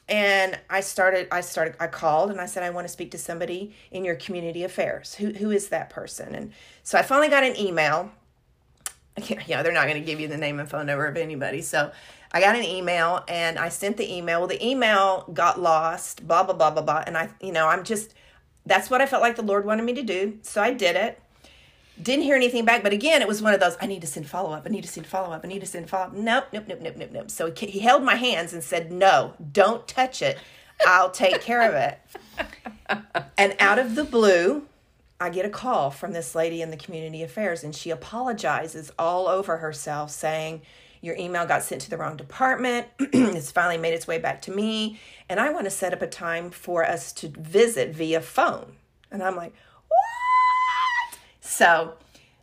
And 0.08 0.60
I 0.70 0.82
started 0.82 1.28
I 1.32 1.42
started 1.42 1.76
I 1.80 1.88
called 1.88 2.30
and 2.30 2.40
I 2.40 2.46
said 2.46 2.62
I 2.62 2.70
want 2.70 2.86
to 2.86 2.94
speak 2.94 3.10
to 3.12 3.18
somebody 3.18 3.74
in 3.90 4.06
your 4.06 4.16
community 4.16 4.64
affairs. 4.64 5.16
Who 5.16 5.32
who 5.32 5.50
is 5.50 5.70
that 5.70 5.90
person? 5.90 6.36
And 6.36 6.52
so 6.84 7.00
I 7.00 7.02
finally 7.02 7.30
got 7.30 7.44
an 7.44 7.58
email. 7.58 8.12
Yeah, 9.48 9.64
they're 9.64 9.72
not 9.72 9.88
going 9.88 10.00
to 10.00 10.06
give 10.06 10.20
you 10.20 10.28
the 10.28 10.38
name 10.38 10.60
and 10.60 10.70
phone 10.70 10.88
number 10.88 11.08
of 11.08 11.16
anybody. 11.16 11.62
So 11.62 11.90
I 12.34 12.42
got 12.42 12.58
an 12.58 12.66
email 12.66 13.24
and 13.30 13.58
I 13.58 13.70
sent 13.70 13.96
the 13.96 14.14
email. 14.14 14.40
Well, 14.40 14.50
the 14.50 14.64
email 14.64 15.24
got 15.34 15.58
lost, 15.58 16.28
blah, 16.28 16.44
blah, 16.44 16.54
blah, 16.54 16.70
blah, 16.70 16.82
blah. 16.82 17.04
And 17.08 17.18
I, 17.18 17.30
you 17.40 17.54
know, 17.54 17.70
I'm 17.70 17.86
just, 17.86 18.14
that's 18.66 18.90
what 18.90 19.02
I 19.02 19.06
felt 19.06 19.22
like 19.22 19.36
the 19.36 19.42
Lord 19.42 19.66
wanted 19.66 19.84
me 19.84 19.94
to 19.94 20.04
do. 20.04 20.40
So 20.42 20.62
I 20.62 20.74
did 20.74 20.96
it. 20.96 21.22
Didn't 22.02 22.24
hear 22.24 22.36
anything 22.36 22.66
back, 22.66 22.84
but 22.84 22.92
again, 22.92 23.22
it 23.22 23.28
was 23.28 23.42
one 23.42 23.54
of 23.54 23.62
those 23.62 23.78
I 23.80 23.86
need 23.86 24.02
to 24.02 24.08
send 24.08 24.28
follow 24.28 24.52
up. 24.52 24.64
I 24.66 24.70
need 24.70 24.82
to 24.82 24.88
send 24.90 25.08
follow 25.08 25.34
up. 25.34 25.42
I 25.46 25.48
need 25.48 25.62
to 25.62 25.66
send 25.66 25.90
follow 25.90 26.08
up. 26.08 26.14
Nope, 26.14 26.48
nope, 26.52 26.66
nope, 26.68 26.80
nope, 26.82 26.96
nope, 26.98 27.12
nope. 27.12 27.32
So 27.32 27.52
he, 27.52 27.68
he 27.68 27.80
held 27.80 28.04
my 28.04 28.16
hands 28.16 28.52
and 28.52 28.62
said, 28.62 28.92
No, 28.92 29.34
don't 29.54 29.88
touch 29.88 30.22
it. 30.22 30.38
I'll 30.86 31.12
take 31.12 31.40
care 31.42 31.62
of 31.62 31.74
it. 31.74 33.00
and 33.38 33.56
out 33.60 33.80
of 33.80 33.96
the 33.96 34.04
blue, 34.04 34.68
I 35.22 35.30
get 35.30 35.46
a 35.46 35.50
call 35.50 35.90
from 35.90 36.12
this 36.12 36.36
lady 36.36 36.62
in 36.62 36.70
the 36.70 36.78
community 36.78 37.24
affairs, 37.24 37.64
and 37.64 37.74
she 37.74 37.90
apologizes 37.90 38.92
all 39.00 39.30
over 39.30 39.58
herself, 39.58 40.12
saying, 40.12 40.62
Your 41.06 41.16
email 41.18 41.46
got 41.46 41.62
sent 41.62 41.82
to 41.82 41.90
the 41.90 41.98
wrong 41.98 42.18
department. 42.18 42.88
it's 43.00 43.52
finally 43.52 43.78
made 43.78 43.94
its 43.94 44.08
way 44.08 44.18
back 44.18 44.42
to 44.44 44.52
me 44.52 45.00
and 45.30 45.40
I 45.40 45.50
want 45.52 45.66
to 45.66 45.72
set 45.72 45.94
up 45.94 46.02
a 46.02 46.08
time 46.08 46.52
for 46.52 46.84
us 46.84 47.12
to 47.14 47.28
visit 47.30 47.96
via 47.96 48.22
phone. 48.22 48.74
And 49.12 49.24
I'm 49.24 49.36
like, 49.36 49.54
what? 49.88 51.20
So 51.42 51.94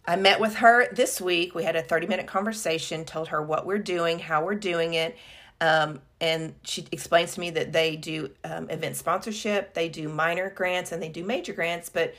I 0.07 0.17
met 0.17 0.41
with 0.41 0.57
her 0.57 0.93
this 0.93 1.21
week. 1.21 1.55
We 1.55 1.65
had 1.65 1.77
a 1.77 1.83
30 1.83 2.07
minute 2.07 2.27
conversation, 2.27 3.05
told 3.05 3.29
her 3.29 3.41
what 3.41 3.67
we're 3.67 3.79
doing, 3.79 4.19
how 4.19 4.45
we're 4.45 4.55
doing 4.57 4.95
it. 4.95 5.17
Um, 5.61 6.01
and 6.21 6.55
she 6.65 6.87
explains 6.91 7.35
to 7.35 7.41
me 7.41 7.51
that 7.51 7.73
they 7.73 7.95
do 7.95 8.31
um, 8.43 8.69
event 8.69 8.97
sponsorship, 8.97 9.75
they 9.75 9.89
do 9.89 10.09
minor 10.09 10.51
grants, 10.51 10.91
and 10.91 11.01
they 11.01 11.09
do 11.09 11.23
major 11.23 11.53
grants. 11.53 11.89
But 11.89 12.15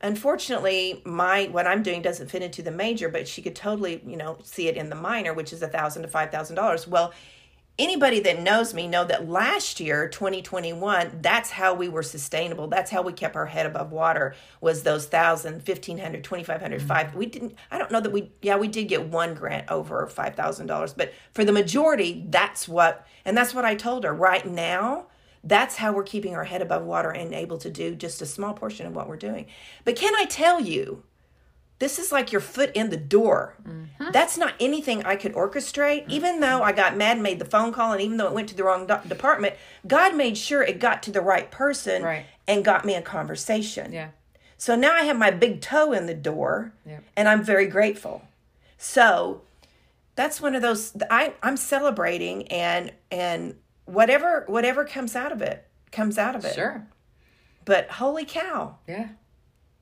unfortunately, 0.00 1.02
my 1.04 1.44
what 1.46 1.66
I'm 1.66 1.82
doing 1.82 2.02
doesn't 2.02 2.30
fit 2.30 2.42
into 2.42 2.62
the 2.62 2.70
major. 2.70 3.08
But 3.08 3.28
she 3.28 3.42
could 3.42 3.56
totally, 3.56 4.02
you 4.06 4.16
know, 4.16 4.38
see 4.42 4.68
it 4.68 4.76
in 4.76 4.90
the 4.90 4.96
minor, 4.96 5.34
which 5.34 5.52
is 5.52 5.62
a 5.62 5.68
thousand 5.68 6.02
to 6.02 6.08
five 6.08 6.30
thousand 6.30 6.56
dollars. 6.56 6.86
Well, 6.86 7.12
anybody 7.78 8.20
that 8.20 8.40
knows 8.40 8.72
me 8.72 8.88
know 8.88 9.04
that 9.04 9.28
last 9.28 9.80
year 9.80 10.08
2021 10.08 11.18
that's 11.20 11.50
how 11.50 11.74
we 11.74 11.88
were 11.88 12.02
sustainable 12.02 12.68
that's 12.68 12.90
how 12.90 13.02
we 13.02 13.12
kept 13.12 13.36
our 13.36 13.46
head 13.46 13.66
above 13.66 13.92
water 13.92 14.34
was 14.60 14.82
those 14.82 15.04
1000 15.04 15.56
1500 15.56 16.24
2500 16.24 16.78
mm-hmm. 16.78 16.88
5 16.88 17.14
we 17.14 17.26
didn't 17.26 17.54
i 17.70 17.76
don't 17.76 17.90
know 17.90 18.00
that 18.00 18.12
we 18.12 18.32
yeah 18.40 18.56
we 18.56 18.68
did 18.68 18.84
get 18.84 19.06
one 19.08 19.34
grant 19.34 19.70
over 19.70 20.08
$5000 20.10 20.96
but 20.96 21.12
for 21.32 21.44
the 21.44 21.52
majority 21.52 22.24
that's 22.30 22.66
what 22.66 23.06
and 23.24 23.36
that's 23.36 23.52
what 23.52 23.64
i 23.64 23.74
told 23.74 24.04
her 24.04 24.14
right 24.14 24.46
now 24.46 25.06
that's 25.46 25.76
how 25.76 25.92
we're 25.92 26.02
keeping 26.02 26.34
our 26.34 26.44
head 26.44 26.60
above 26.60 26.84
water 26.84 27.10
and 27.10 27.32
able 27.32 27.58
to 27.58 27.70
do 27.70 27.94
just 27.94 28.20
a 28.20 28.26
small 28.26 28.52
portion 28.52 28.86
of 28.86 28.94
what 28.94 29.08
we're 29.08 29.16
doing 29.16 29.46
but 29.84 29.96
can 29.96 30.14
i 30.16 30.24
tell 30.24 30.60
you 30.60 31.02
this 31.78 31.98
is 31.98 32.10
like 32.10 32.32
your 32.32 32.40
foot 32.40 32.70
in 32.74 32.88
the 32.88 32.96
door. 32.96 33.54
Mm-hmm. 33.66 34.10
That's 34.10 34.38
not 34.38 34.54
anything 34.58 35.04
I 35.04 35.16
could 35.16 35.34
orchestrate. 35.34 36.02
Mm-hmm. 36.04 36.10
Even 36.12 36.40
though 36.40 36.62
I 36.62 36.72
got 36.72 36.96
mad, 36.96 37.20
made 37.20 37.38
the 37.38 37.44
phone 37.44 37.72
call, 37.72 37.92
and 37.92 38.00
even 38.00 38.16
though 38.16 38.28
it 38.28 38.32
went 38.32 38.48
to 38.48 38.54
the 38.54 38.64
wrong 38.64 38.86
do- 38.86 39.06
department, 39.06 39.54
God 39.86 40.16
made 40.16 40.38
sure 40.38 40.62
it 40.62 40.78
got 40.78 41.02
to 41.02 41.10
the 41.10 41.20
right 41.20 41.50
person 41.50 42.02
right. 42.02 42.24
and 42.48 42.64
got 42.64 42.86
me 42.86 42.94
a 42.94 43.02
conversation. 43.02 43.92
Yeah. 43.92 44.08
So 44.56 44.74
now 44.74 44.94
I 44.94 45.02
have 45.02 45.18
my 45.18 45.30
big 45.30 45.60
toe 45.60 45.92
in 45.92 46.06
the 46.06 46.14
door 46.14 46.72
Yep. 46.86 47.04
and 47.14 47.28
I'm 47.28 47.42
very 47.42 47.66
grateful. 47.66 48.22
So 48.78 49.42
that's 50.14 50.40
one 50.40 50.54
of 50.54 50.62
those 50.62 50.96
I 51.10 51.34
I'm 51.42 51.58
celebrating 51.58 52.48
and 52.48 52.92
and 53.10 53.56
whatever 53.86 54.44
whatever 54.46 54.84
comes 54.84 55.16
out 55.16 55.32
of 55.32 55.40
it 55.42 55.66
comes 55.92 56.18
out 56.18 56.36
of 56.36 56.44
it. 56.44 56.54
Sure. 56.54 56.86
But 57.64 57.88
holy 57.90 58.24
cow. 58.24 58.76
Yeah. 58.86 59.08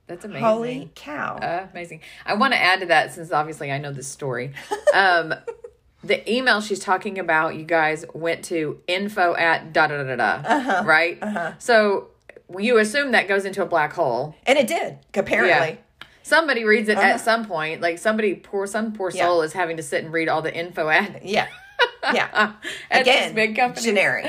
That's 0.07 0.25
amazing. 0.25 0.43
Holy 0.45 0.90
cow. 0.95 1.37
Uh, 1.37 1.67
amazing. 1.73 2.01
I 2.27 2.35
want 2.35 2.53
to 2.53 2.61
add 2.61 2.81
to 2.81 2.87
that 2.87 3.12
since 3.12 3.33
obviously 3.33 3.73
I 3.73 3.79
know 3.79 3.93
this 3.93 4.07
story. 4.07 4.53
Um, 4.95 5.35
the 6.05 6.31
email 6.31 6.61
she's 6.61 6.79
talking 6.79 7.19
about, 7.19 7.55
you 7.57 7.64
guys 7.64 8.05
went 8.14 8.45
to 8.47 8.81
info 8.87 9.35
at 9.35 9.73
da 9.73 9.87
da 9.87 10.03
da 10.03 10.14
da 10.14 10.17
da, 10.17 10.49
Uh-huh. 10.49 10.83
right? 10.85 11.55
So 11.59 12.09
you 12.59 12.77
assume 12.79 13.12
that 13.12 13.27
goes 13.29 13.47
into 13.47 13.62
a 13.62 13.67
black 13.67 13.95
hole. 13.95 14.35
and 14.47 14.59
it 14.59 14.67
did, 14.67 14.99
apparently. 15.14 15.79
Somebody 16.23 16.64
reads 16.64 16.88
it 16.90 16.97
at 16.99 17.21
some 17.21 17.45
point. 17.47 17.81
Like 17.81 17.99
somebody 17.99 18.35
poor, 18.35 18.67
some 18.67 18.93
poor 18.93 19.09
Uh-huh. 19.09 19.17
Yeah. 19.19 19.25
soul 19.27 19.43
is 19.43 19.53
having 19.55 19.77
to 19.79 19.83
sit 19.83 20.05
and 20.05 20.12
read 20.12 20.29
all 20.29 20.43
the 20.43 20.55
info 20.55 20.88
at 20.90 21.25
Yeah. 21.25 21.49
Yeah. 22.12 22.53
Again, 22.90 23.35
big 23.35 23.57
company. 23.57 23.85
generic. 23.87 24.25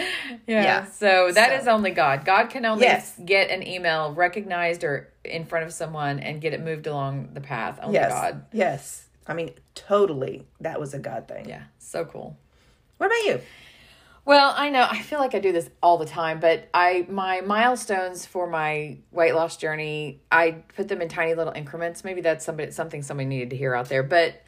Yeah. 0.47 0.63
Yeah. 0.63 0.85
So 0.85 1.31
that 1.31 1.49
So- 1.49 1.55
is 1.55 1.67
only 1.67 1.91
God. 1.91 2.23
God 2.25 2.49
can 2.49 2.65
only 2.65 2.83
Yes. 2.83 3.13
get 3.25 3.49
an 3.49 3.65
email 3.67 4.13
recognized 4.13 4.83
or 4.83 5.11
in 5.23 5.45
front 5.45 5.65
of 5.65 5.73
someone 5.73 6.19
and 6.19 6.39
get 6.41 6.53
it 6.53 6.61
moved 6.61 6.87
along 6.87 7.29
the 7.33 7.41
path. 7.41 7.79
Only 7.81 7.95
Yes. 7.95 8.11
God. 8.11 8.45
Yes. 8.51 9.05
I 9.27 9.33
mean, 9.33 9.51
totally 9.73 10.45
that 10.61 10.79
was 10.79 10.93
a 10.93 10.99
God 10.99 11.27
thing. 11.27 11.49
Yeah. 11.49 11.63
So 11.79 12.05
cool. 12.05 12.37
What 12.97 13.07
about 13.07 13.23
you? 13.25 13.41
Well, 14.23 14.53
I 14.57 14.69
know 14.71 14.87
I 14.89 15.01
feel 15.01 15.19
like 15.19 15.35
I 15.35 15.39
do 15.39 15.51
this 15.51 15.69
all 15.83 15.97
the 15.99 16.05
time, 16.05 16.39
but 16.39 16.67
I 16.73 17.05
my 17.09 17.41
milestones 17.41 18.25
for 18.25 18.47
my 18.47 18.97
weight 19.11 19.35
loss 19.35 19.55
journey, 19.57 20.21
I 20.31 20.63
put 20.75 20.87
them 20.87 21.01
in 21.01 21.09
tiny 21.09 21.35
little 21.35 21.53
increments. 21.53 22.03
Maybe 22.03 22.21
that's 22.21 22.43
somebody 22.43 22.71
something 22.71 23.03
somebody 23.03 23.27
needed 23.27 23.51
to 23.51 23.55
hear 23.55 23.75
out 23.75 23.87
there, 23.89 24.01
but 24.01 24.41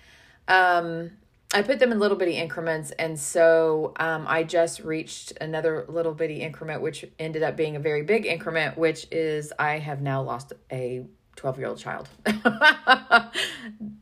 um 0.48 1.12
I 1.54 1.62
put 1.62 1.80
them 1.80 1.92
in 1.94 2.00
little 2.00 2.18
bitty 2.18 2.36
increments, 2.36 2.92
and 2.92 3.18
so 3.18 3.94
um, 4.00 4.26
I 4.28 4.44
just 4.44 4.82
reached 4.82 5.32
another 5.40 5.86
little 5.88 6.14
bitty 6.14 6.42
increment, 6.42 6.82
which 6.82 7.06
ended 7.20 7.42
up 7.42 7.56
being 7.56 7.78
a 7.78 7.80
very 7.80 8.02
big 8.02 8.26
increment, 8.26 8.78
which 8.78 9.08
is 9.12 9.54
I 9.58 9.80
have 9.80 10.02
now 10.02 10.22
lost 10.22 10.52
a 10.72 11.06
12 11.38 11.58
year 11.60 11.68
old 11.68 11.78
child. 11.78 12.10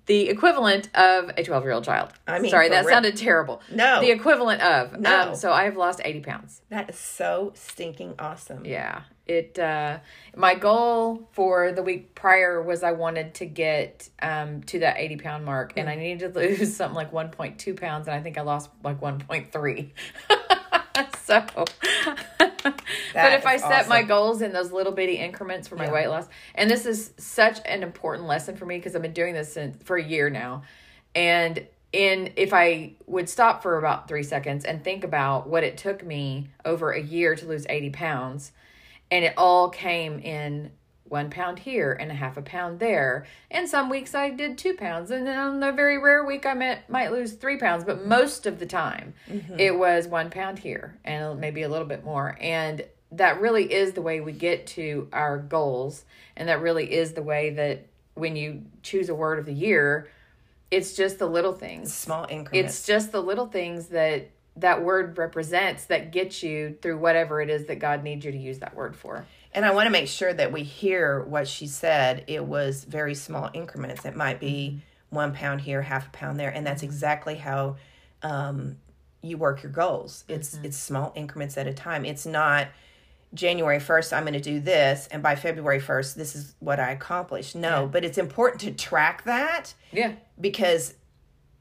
the 0.07 0.29
equivalent 0.29 0.89
of 0.95 1.29
a 1.37 1.43
12 1.43 1.63
year 1.63 1.73
old 1.73 1.83
child. 1.83 2.13
I 2.27 2.39
mean, 2.39 2.49
sorry, 2.49 2.69
that 2.69 2.85
real. 2.85 2.95
sounded 2.95 3.15
terrible. 3.15 3.61
No. 3.71 4.01
The 4.01 4.09
equivalent 4.09 4.61
of. 4.61 4.99
No. 4.99 5.29
Um, 5.29 5.35
so 5.35 5.51
I 5.51 5.65
have 5.65 5.77
lost 5.77 6.01
80 6.03 6.21
pounds. 6.21 6.61
That 6.69 6.89
is 6.89 6.97
so 6.97 7.51
stinking 7.55 8.15
awesome. 8.17 8.65
Yeah. 8.65 9.01
It 9.27 9.57
uh 9.57 9.99
my 10.35 10.55
goal 10.55 11.27
for 11.31 11.71
the 11.71 11.81
week 11.81 12.13
prior 12.13 12.61
was 12.61 12.83
I 12.83 12.91
wanted 12.91 13.33
to 13.35 13.45
get 13.45 14.09
um 14.21 14.61
to 14.63 14.79
that 14.79 14.97
80 14.97 15.17
pound 15.17 15.45
mark 15.45 15.73
and 15.77 15.89
I 15.89 15.95
needed 15.95 16.33
to 16.33 16.39
lose 16.39 16.75
something 16.75 16.95
like 16.95 17.11
1.2 17.11 17.79
pounds 17.79 18.07
and 18.07 18.15
I 18.15 18.21
think 18.21 18.37
I 18.37 18.41
lost 18.41 18.69
like 18.83 19.01
1.3. 19.01 19.89
so 21.23 21.43
but 23.13 23.33
if 23.33 23.45
I 23.45 23.57
set 23.57 23.87
my 23.89 24.03
goals 24.03 24.41
in 24.41 24.53
those 24.53 24.71
little 24.71 24.91
bitty 24.93 25.15
increments 25.17 25.67
for 25.67 25.75
my 25.75 25.85
Yeah. 25.85 25.91
weight 25.93 26.07
loss, 26.07 26.27
and 26.53 26.69
this 26.69 26.85
is 26.85 27.13
such 27.17 27.59
an 27.65 27.83
important 27.83 28.27
lesson 28.27 28.55
for 28.55 28.65
me 28.65 28.77
because 28.77 28.95
I've 28.95 29.01
been 29.01 29.13
doing 29.13 29.33
this 29.33 29.53
since, 29.53 29.77
for 29.83 29.97
a 29.97 30.03
year 30.03 30.29
now, 30.29 30.63
and 31.13 31.65
in 31.91 32.31
if 32.35 32.53
I 32.53 32.93
would 33.07 33.29
stop 33.29 33.61
for 33.63 33.77
about 33.77 34.07
three 34.07 34.23
seconds 34.23 34.65
and 34.65 34.83
think 34.83 35.03
about 35.03 35.47
what 35.47 35.63
it 35.63 35.77
took 35.77 36.03
me 36.05 36.49
over 36.63 36.91
a 36.91 37.01
year 37.01 37.35
to 37.35 37.45
lose 37.45 37.65
eighty 37.69 37.89
pounds, 37.89 38.51
and 39.11 39.25
it 39.25 39.33
all 39.37 39.69
came 39.69 40.19
in 40.19 40.71
one 41.07 41.29
pound 41.29 41.59
here 41.59 41.93
and 41.93 42.11
a 42.11 42.15
half 42.15 42.35
a 42.35 42.41
pound 42.41 42.79
there. 42.79 43.25
And 43.51 43.69
some 43.69 43.89
weeks 43.89 44.15
I 44.15 44.31
did 44.31 44.57
two 44.57 44.73
pounds, 44.73 45.11
and 45.11 45.25
then 45.25 45.37
on 45.37 45.59
the 45.59 45.71
very 45.71 45.97
rare 45.97 46.25
week 46.25 46.45
I 46.45 46.53
might 46.53 46.89
might 46.89 47.11
lose 47.11 47.33
three 47.33 47.57
pounds, 47.57 47.83
but 47.83 48.05
most 48.05 48.45
of 48.45 48.59
the 48.59 48.65
time 48.65 49.13
mm-hmm. 49.29 49.59
it 49.59 49.77
was 49.77 50.07
one 50.07 50.29
pound 50.29 50.59
here 50.59 50.97
and 51.03 51.39
maybe 51.39 51.61
a 51.61 51.69
little 51.69 51.87
bit 51.87 52.03
more. 52.03 52.37
And 52.41 52.83
that 53.11 53.39
really 53.39 53.71
is 53.71 53.93
the 53.93 54.01
way 54.01 54.19
we 54.19 54.31
get 54.31 54.67
to 54.67 55.07
our 55.13 55.37
goals, 55.37 56.05
and 56.35 56.49
that 56.49 56.61
really 56.61 56.91
is 56.91 57.13
the 57.13 57.23
way 57.23 57.51
that 57.51 57.85
when 58.15 58.35
you 58.35 58.63
choose 58.81 59.09
a 59.09 59.15
word 59.15 59.39
of 59.39 59.45
the 59.45 59.53
year, 59.53 60.09
it's 60.71 60.95
just 60.95 61.19
the 61.19 61.27
little 61.27 61.53
things. 61.53 61.93
Small 61.93 62.25
increments. 62.29 62.73
It's 62.73 62.85
just 62.85 63.11
the 63.11 63.21
little 63.21 63.47
things 63.47 63.87
that 63.87 64.31
that 64.57 64.83
word 64.83 65.17
represents 65.17 65.85
that 65.85 66.11
gets 66.11 66.41
you 66.41 66.77
through 66.81 66.97
whatever 66.97 67.41
it 67.41 67.49
is 67.49 67.65
that 67.65 67.79
God 67.79 68.03
needs 68.03 68.25
you 68.25 68.31
to 68.31 68.37
use 68.37 68.59
that 68.59 68.75
word 68.75 68.95
for. 68.95 69.25
And 69.53 69.65
I 69.65 69.71
want 69.71 69.87
to 69.87 69.91
make 69.91 70.07
sure 70.07 70.33
that 70.33 70.51
we 70.51 70.63
hear 70.63 71.23
what 71.23 71.47
she 71.47 71.67
said. 71.67 72.25
It 72.27 72.45
was 72.45 72.83
very 72.83 73.15
small 73.15 73.49
increments. 73.53 74.05
It 74.05 74.15
might 74.15 74.39
be 74.39 74.75
mm-hmm. 74.75 75.15
one 75.15 75.33
pound 75.33 75.61
here, 75.61 75.81
half 75.81 76.07
a 76.07 76.11
pound 76.11 76.39
there, 76.39 76.49
and 76.49 76.65
that's 76.65 76.81
mm-hmm. 76.81 76.91
exactly 76.91 77.35
how 77.35 77.77
um, 78.21 78.77
you 79.21 79.37
work 79.37 79.63
your 79.63 79.71
goals. 79.71 80.23
It's 80.27 80.55
mm-hmm. 80.55 80.65
it's 80.65 80.77
small 80.77 81.11
increments 81.15 81.57
at 81.57 81.67
a 81.67 81.73
time. 81.73 82.05
It's 82.05 82.25
not 82.25 82.67
January 83.33 83.79
first. 83.79 84.13
I'm 84.13 84.23
going 84.23 84.33
to 84.33 84.39
do 84.41 84.59
this, 84.59 85.07
and 85.11 85.21
by 85.21 85.35
February 85.35 85.79
first, 85.79 86.17
this 86.17 86.35
is 86.35 86.55
what 86.59 86.79
I 86.79 86.91
accomplished. 86.91 87.55
No, 87.55 87.89
but 87.91 88.03
it's 88.05 88.17
important 88.17 88.61
to 88.61 88.71
track 88.71 89.23
that 89.23 89.73
Yeah. 89.91 90.13
because 90.39 90.95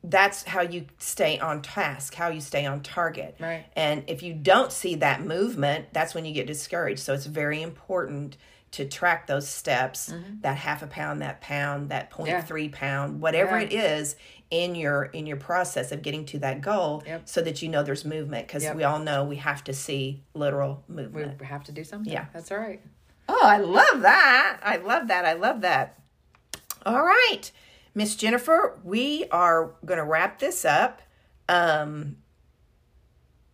that's 0.04 0.44
how 0.44 0.60
you 0.60 0.84
stay 0.98 1.38
on 1.38 1.62
task, 1.62 2.14
how 2.14 2.28
you 2.28 2.40
stay 2.40 2.66
on 2.66 2.82
target. 2.82 3.36
Right. 3.40 3.64
And 3.74 4.04
if 4.06 4.22
you 4.22 4.34
don't 4.34 4.70
see 4.70 4.96
that 4.96 5.24
movement, 5.24 5.86
that's 5.92 6.14
when 6.14 6.26
you 6.26 6.34
get 6.34 6.46
discouraged. 6.46 7.00
So 7.00 7.14
it's 7.14 7.24
very 7.24 7.62
important 7.62 8.36
to 8.72 8.84
track 8.84 9.26
those 9.26 9.48
steps, 9.48 10.10
mm-hmm. 10.10 10.40
that 10.40 10.58
half 10.58 10.82
a 10.82 10.86
pound, 10.86 11.22
that 11.22 11.40
pound, 11.40 11.88
that 11.90 12.10
0.3 12.10 12.70
pound, 12.70 13.20
whatever 13.20 13.58
Yeah. 13.58 13.66
it 13.66 13.72
is 13.72 14.16
in 14.50 14.74
your 14.74 15.04
in 15.04 15.26
your 15.26 15.36
process 15.38 15.90
of 15.90 16.02
getting 16.02 16.26
to 16.26 16.38
that 16.40 16.60
goal 16.60 17.02
Yep. 17.06 17.22
so 17.28 17.40
that 17.40 17.62
you 17.62 17.68
know 17.68 17.82
there's 17.82 18.04
movement 18.04 18.46
because 18.46 18.64
Yep. 18.64 18.76
we 18.76 18.84
all 18.84 18.98
know 18.98 19.24
we 19.24 19.36
have 19.36 19.64
to 19.64 19.72
see 19.72 20.22
literal 20.34 20.84
movement. 20.86 21.40
We 21.40 21.46
have 21.46 21.64
to 21.64 21.72
do 21.72 21.82
something. 21.82 22.12
Yeah. 22.12 22.26
That's 22.32 22.52
all 22.52 22.58
right. 22.58 22.82
Oh, 23.28 23.40
I 23.42 23.58
love 23.58 24.02
that. 24.02 24.58
I 24.62 24.76
love 24.76 25.08
that. 25.08 25.24
I 25.24 25.32
love 25.32 25.62
that. 25.62 25.98
All 26.84 27.02
right. 27.02 27.50
Miss 27.94 28.16
Jennifer, 28.16 28.80
we 28.82 29.26
are 29.30 29.74
going 29.84 29.98
to 29.98 30.04
wrap 30.04 30.38
this 30.40 30.64
up. 30.64 31.02
Um 31.48 32.16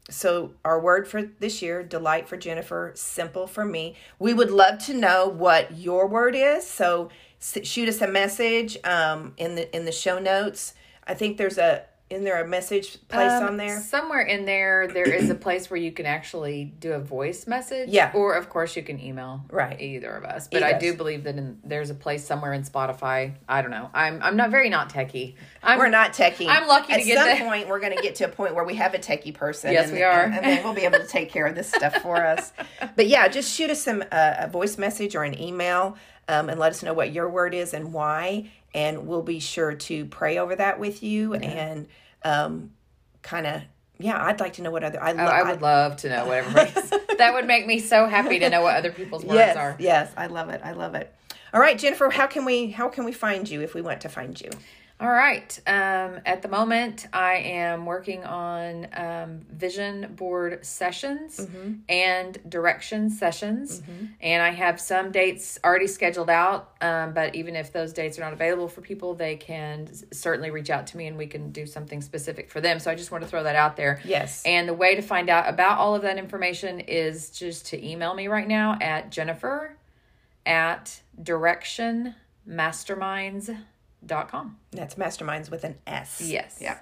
so 0.09 0.55
our 0.65 0.81
word 0.81 1.07
for 1.07 1.23
this 1.23 1.63
year, 1.63 1.85
delight 1.85 2.29
for 2.29 2.37
Jennifer, 2.37 2.91
simple 2.97 3.47
for 3.47 3.65
me. 3.65 3.95
We 4.19 4.35
would 4.35 4.51
love 4.51 4.85
to 4.87 4.95
know 4.95 5.29
what 5.29 5.79
your 5.79 6.09
word 6.09 6.35
is. 6.35 6.67
So 6.67 7.11
shoot 7.39 7.89
us 7.89 8.01
a 8.01 8.09
message 8.09 8.77
um 8.85 9.35
in 9.37 9.55
the 9.55 9.75
in 9.75 9.85
the 9.85 9.93
show 9.93 10.19
notes. 10.19 10.75
I 11.07 11.15
think 11.15 11.37
there's 11.37 11.59
a 11.59 11.85
in 12.11 12.25
there 12.25 12.43
a 12.43 12.47
message 12.47 12.99
place 13.09 13.31
Um, 13.31 13.45
on 13.45 13.57
there. 13.57 13.81
Somewhere 13.81 14.21
in 14.23 14.45
there, 14.45 14.89
there 14.89 15.09
is 15.09 15.31
a 15.31 15.35
place 15.35 15.71
where 15.71 15.79
you 15.79 15.93
can 15.93 16.07
actually 16.07 16.65
do 16.65 16.93
a 16.93 16.99
voice 16.99 17.47
message. 17.47 17.89
Yeah. 17.89 18.11
Or, 18.15 18.35
of 18.35 18.49
course, 18.49 18.75
you 18.75 18.83
can 18.83 19.01
email. 19.01 19.45
Right. 19.49 19.81
Either 19.81 20.11
of 20.11 20.25
us. 20.25 20.49
But 20.51 20.65
Either 20.65 20.75
I 20.75 20.79
do 20.79 20.95
believe 20.95 21.23
that 21.25 21.37
in, 21.37 21.59
there's 21.65 21.89
a 21.89 21.95
place 21.95 22.25
somewhere 22.27 22.53
in 22.53 22.65
Spotify. 22.65 23.35
I 23.49 23.63
don't 23.63 23.71
know. 23.71 23.89
I'm 23.95 24.21
I'm 24.23 24.37
not 24.37 24.51
very 24.51 24.69
not 24.69 24.93
techie. 24.93 25.35
I'm, 25.63 25.79
We're 25.79 25.89
not 25.89 26.13
techie. 26.13 26.49
I'm 26.49 26.67
lucky 26.67 26.93
At 26.93 26.99
to 27.01 27.05
get 27.05 27.19
some 27.19 27.27
there. 27.27 27.41
point, 27.49 27.69
we're 27.69 27.81
going 27.81 27.97
to 27.97 28.03
get 28.03 28.17
to 28.17 28.25
a 28.25 28.29
point 28.29 28.57
where 28.57 28.65
we 28.65 28.75
have 28.75 28.95
a 28.95 28.99
techie 28.99 29.33
person. 29.33 29.73
Yes, 29.73 29.87
and, 29.89 29.95
we 29.97 30.03
are. 30.03 30.25
and, 30.25 30.35
and 30.35 30.45
then 30.45 30.65
we'll 30.65 30.75
be 30.75 30.83
able 30.83 30.99
to 30.99 31.07
take 31.07 31.31
care 31.31 31.47
of 31.47 31.55
this 31.55 31.71
stuff 31.71 31.95
for 32.03 32.17
us. 32.25 32.53
But 32.97 33.07
yeah, 33.07 33.29
just 33.29 33.55
shoot 33.55 33.71
us 33.71 33.83
some 33.83 34.03
uh, 34.11 34.35
a 34.39 34.49
voice 34.49 34.77
message 34.77 35.15
or 35.15 35.23
an 35.23 35.39
email, 35.41 35.97
um, 36.29 36.49
and 36.49 36.59
let 36.59 36.71
us 36.73 36.83
know 36.83 36.93
what 36.93 37.13
your 37.13 37.29
word 37.29 37.55
is 37.55 37.73
and 37.73 37.93
why, 37.93 38.51
and 38.75 39.07
we'll 39.07 39.23
be 39.23 39.41
sure 39.41 39.75
to 39.75 40.05
pray 40.07 40.39
over 40.39 40.55
that 40.57 40.79
with 40.79 41.03
you 41.03 41.35
and 41.35 41.87
um, 42.25 42.73
kind 43.23 43.47
of. 43.47 43.63
Yeah, 43.99 44.23
I'd 44.25 44.41
like 44.41 44.55
to 44.55 44.63
know 44.63 44.71
what 44.71 44.83
other. 44.83 45.03
I, 45.03 45.13
Oh, 45.13 45.17
I 45.19 45.43
would 45.51 45.61
love 45.61 45.97
to 45.99 46.09
know 46.09 46.25
what 46.27 46.39
everybody's. 46.45 46.91
that 47.19 47.35
would 47.35 47.47
make 47.47 47.67
me 47.67 47.79
so 47.81 48.07
happy 48.07 48.39
to 48.39 48.49
know 48.49 48.63
what 48.63 48.77
other 48.77 48.91
people's 48.93 49.25
words 49.25 49.35
yes, 49.35 49.57
are. 49.57 49.77
yes, 49.79 50.11
I 50.17 50.27
love 50.27 50.49
it. 50.49 50.63
I 50.65 50.73
love 50.73 50.95
it. 50.95 51.15
All 51.53 51.61
right, 51.61 51.77
Jennifer, 51.79 52.09
how 52.09 52.27
can 52.27 52.47
we 52.47 52.71
how 52.71 52.89
can 52.89 53.05
we 53.05 53.13
find 53.13 53.47
you 53.49 53.61
if 53.61 53.75
we 53.75 53.83
want 53.83 54.01
to 54.03 54.09
find 54.09 54.41
you? 54.41 54.49
All 55.01 55.11
right. 55.11 55.59
Um, 55.67 56.21
at 56.27 56.43
the 56.43 56.49
moment, 56.49 57.07
I 57.11 57.37
am 57.37 57.87
working 57.87 58.23
on 58.25 58.87
um, 58.93 59.41
vision 59.51 60.13
board 60.15 60.67
sessions 60.67 61.41
and 61.89 62.39
direction 62.47 63.09
sessions. 63.09 63.81
And 64.21 64.43
I 64.43 64.51
have 64.51 64.79
some 64.79 65.11
dates 65.11 65.59
already 65.65 65.87
scheduled 65.87 66.29
out. 66.29 66.73
Um, 66.83 67.15
but 67.15 67.35
even 67.35 67.57
if 67.57 67.73
those 67.73 67.95
dates 67.95 68.19
are 68.19 68.21
not 68.21 68.35
available 68.35 68.69
for 68.69 68.83
people, 68.83 69.15
they 69.15 69.37
can 69.37 69.89
certainly 70.13 70.51
reach 70.51 70.69
out 70.69 70.89
to 70.89 70.99
me 70.99 71.07
and 71.07 71.17
we 71.17 71.27
can 71.27 71.51
do 71.51 71.65
something 71.65 72.03
specific 72.03 72.51
for 72.51 72.61
them. 72.61 72.79
So 72.79 72.91
I 72.91 72.95
just 72.95 73.11
want 73.11 73.25
to 73.25 73.31
throw 73.31 73.45
that 73.45 73.57
out 73.57 73.77
there. 73.77 74.03
Yes. 74.05 74.43
And 74.45 74.69
the 74.69 74.75
way 74.75 74.97
to 74.97 75.03
find 75.03 75.31
out 75.31 75.49
about 75.49 75.79
all 75.79 75.95
of 75.95 76.03
that 76.03 76.19
information 76.19 76.81
is 76.81 77.31
just 77.31 77.69
to 77.69 77.83
email 77.83 78.13
me 78.13 78.29
right 78.29 78.47
now 78.47 78.77
at 78.83 79.11
Jennifer 79.11 79.79
at 80.45 81.01
directionmasterminds.com. 81.23 83.65
That's 84.73 84.95
masterminds 84.95 85.51
with 85.51 85.65
an 85.65 85.77
S. 85.87 86.21
Yes. 86.25 86.59
Yeah. 86.61 86.79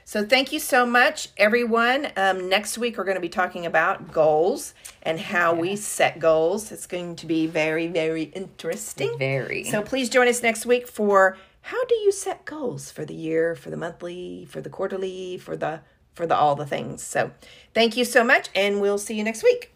So, 0.05 0.27
thank 0.27 0.53
you 0.53 0.59
so 0.59 0.85
much, 0.85 1.29
everyone. 1.37 2.09
Um, 2.17 2.49
next 2.49 2.77
week, 2.77 2.99
we're 2.99 3.05
going 3.05 3.15
to 3.15 3.21
be 3.21 3.29
talking 3.29 3.67
about 3.67 4.11
goals 4.13 4.75
and 5.03 5.21
how 5.21 5.55
we 5.55 5.77
set 5.77 6.19
goals. 6.19 6.73
It's 6.73 6.87
going 6.87 7.15
to 7.17 7.27
be 7.27 7.47
very, 7.47 7.87
very 7.87 8.25
interesting. 8.25 9.17
Very. 9.17 9.63
So, 9.65 9.81
please 9.81 10.11
join 10.11 10.27
us 10.27 10.43
next 10.43 10.67
week 10.67 10.89
for 10.89 11.37
how 11.63 11.85
do 11.85 11.95
you 11.97 12.13
set 12.13 12.45
goals 12.45 12.91
for 12.91 13.05
the 13.05 13.15
year, 13.15 13.55
for 13.55 13.71
the 13.71 13.77
monthly, 13.77 14.47
for 14.47 14.61
the 14.61 14.71
quarterly, 14.71 15.39
for 15.39 15.57
the 15.57 15.81
for 16.15 16.27
the 16.27 16.37
all 16.37 16.57
the 16.57 16.67
things. 16.67 17.03
So, 17.03 17.31
thank 17.73 17.97
you 17.97 18.05
so 18.05 18.25
much 18.25 18.49
and 18.55 18.81
we'll 18.81 18.99
see 18.99 19.15
you 19.15 19.25
next 19.25 19.43
week. 19.43 19.73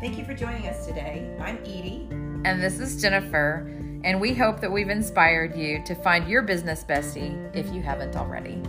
Thank 0.00 0.18
you 0.18 0.24
for 0.24 0.34
joining 0.34 0.68
us 0.68 0.86
today. 0.86 1.36
I'm 1.40 1.58
Edie. 1.58 2.06
And 2.44 2.62
this 2.62 2.78
is 2.78 3.00
Jennifer. 3.02 3.66
And 4.04 4.20
we 4.20 4.34
hope 4.34 4.60
that 4.60 4.70
we've 4.70 4.88
inspired 4.88 5.56
you 5.56 5.82
to 5.84 5.96
find 5.96 6.28
your 6.28 6.42
business 6.42 6.84
bestie 6.84 7.50
if 7.56 7.66
you 7.74 7.82
haven't 7.82 8.14
already. 8.14 8.62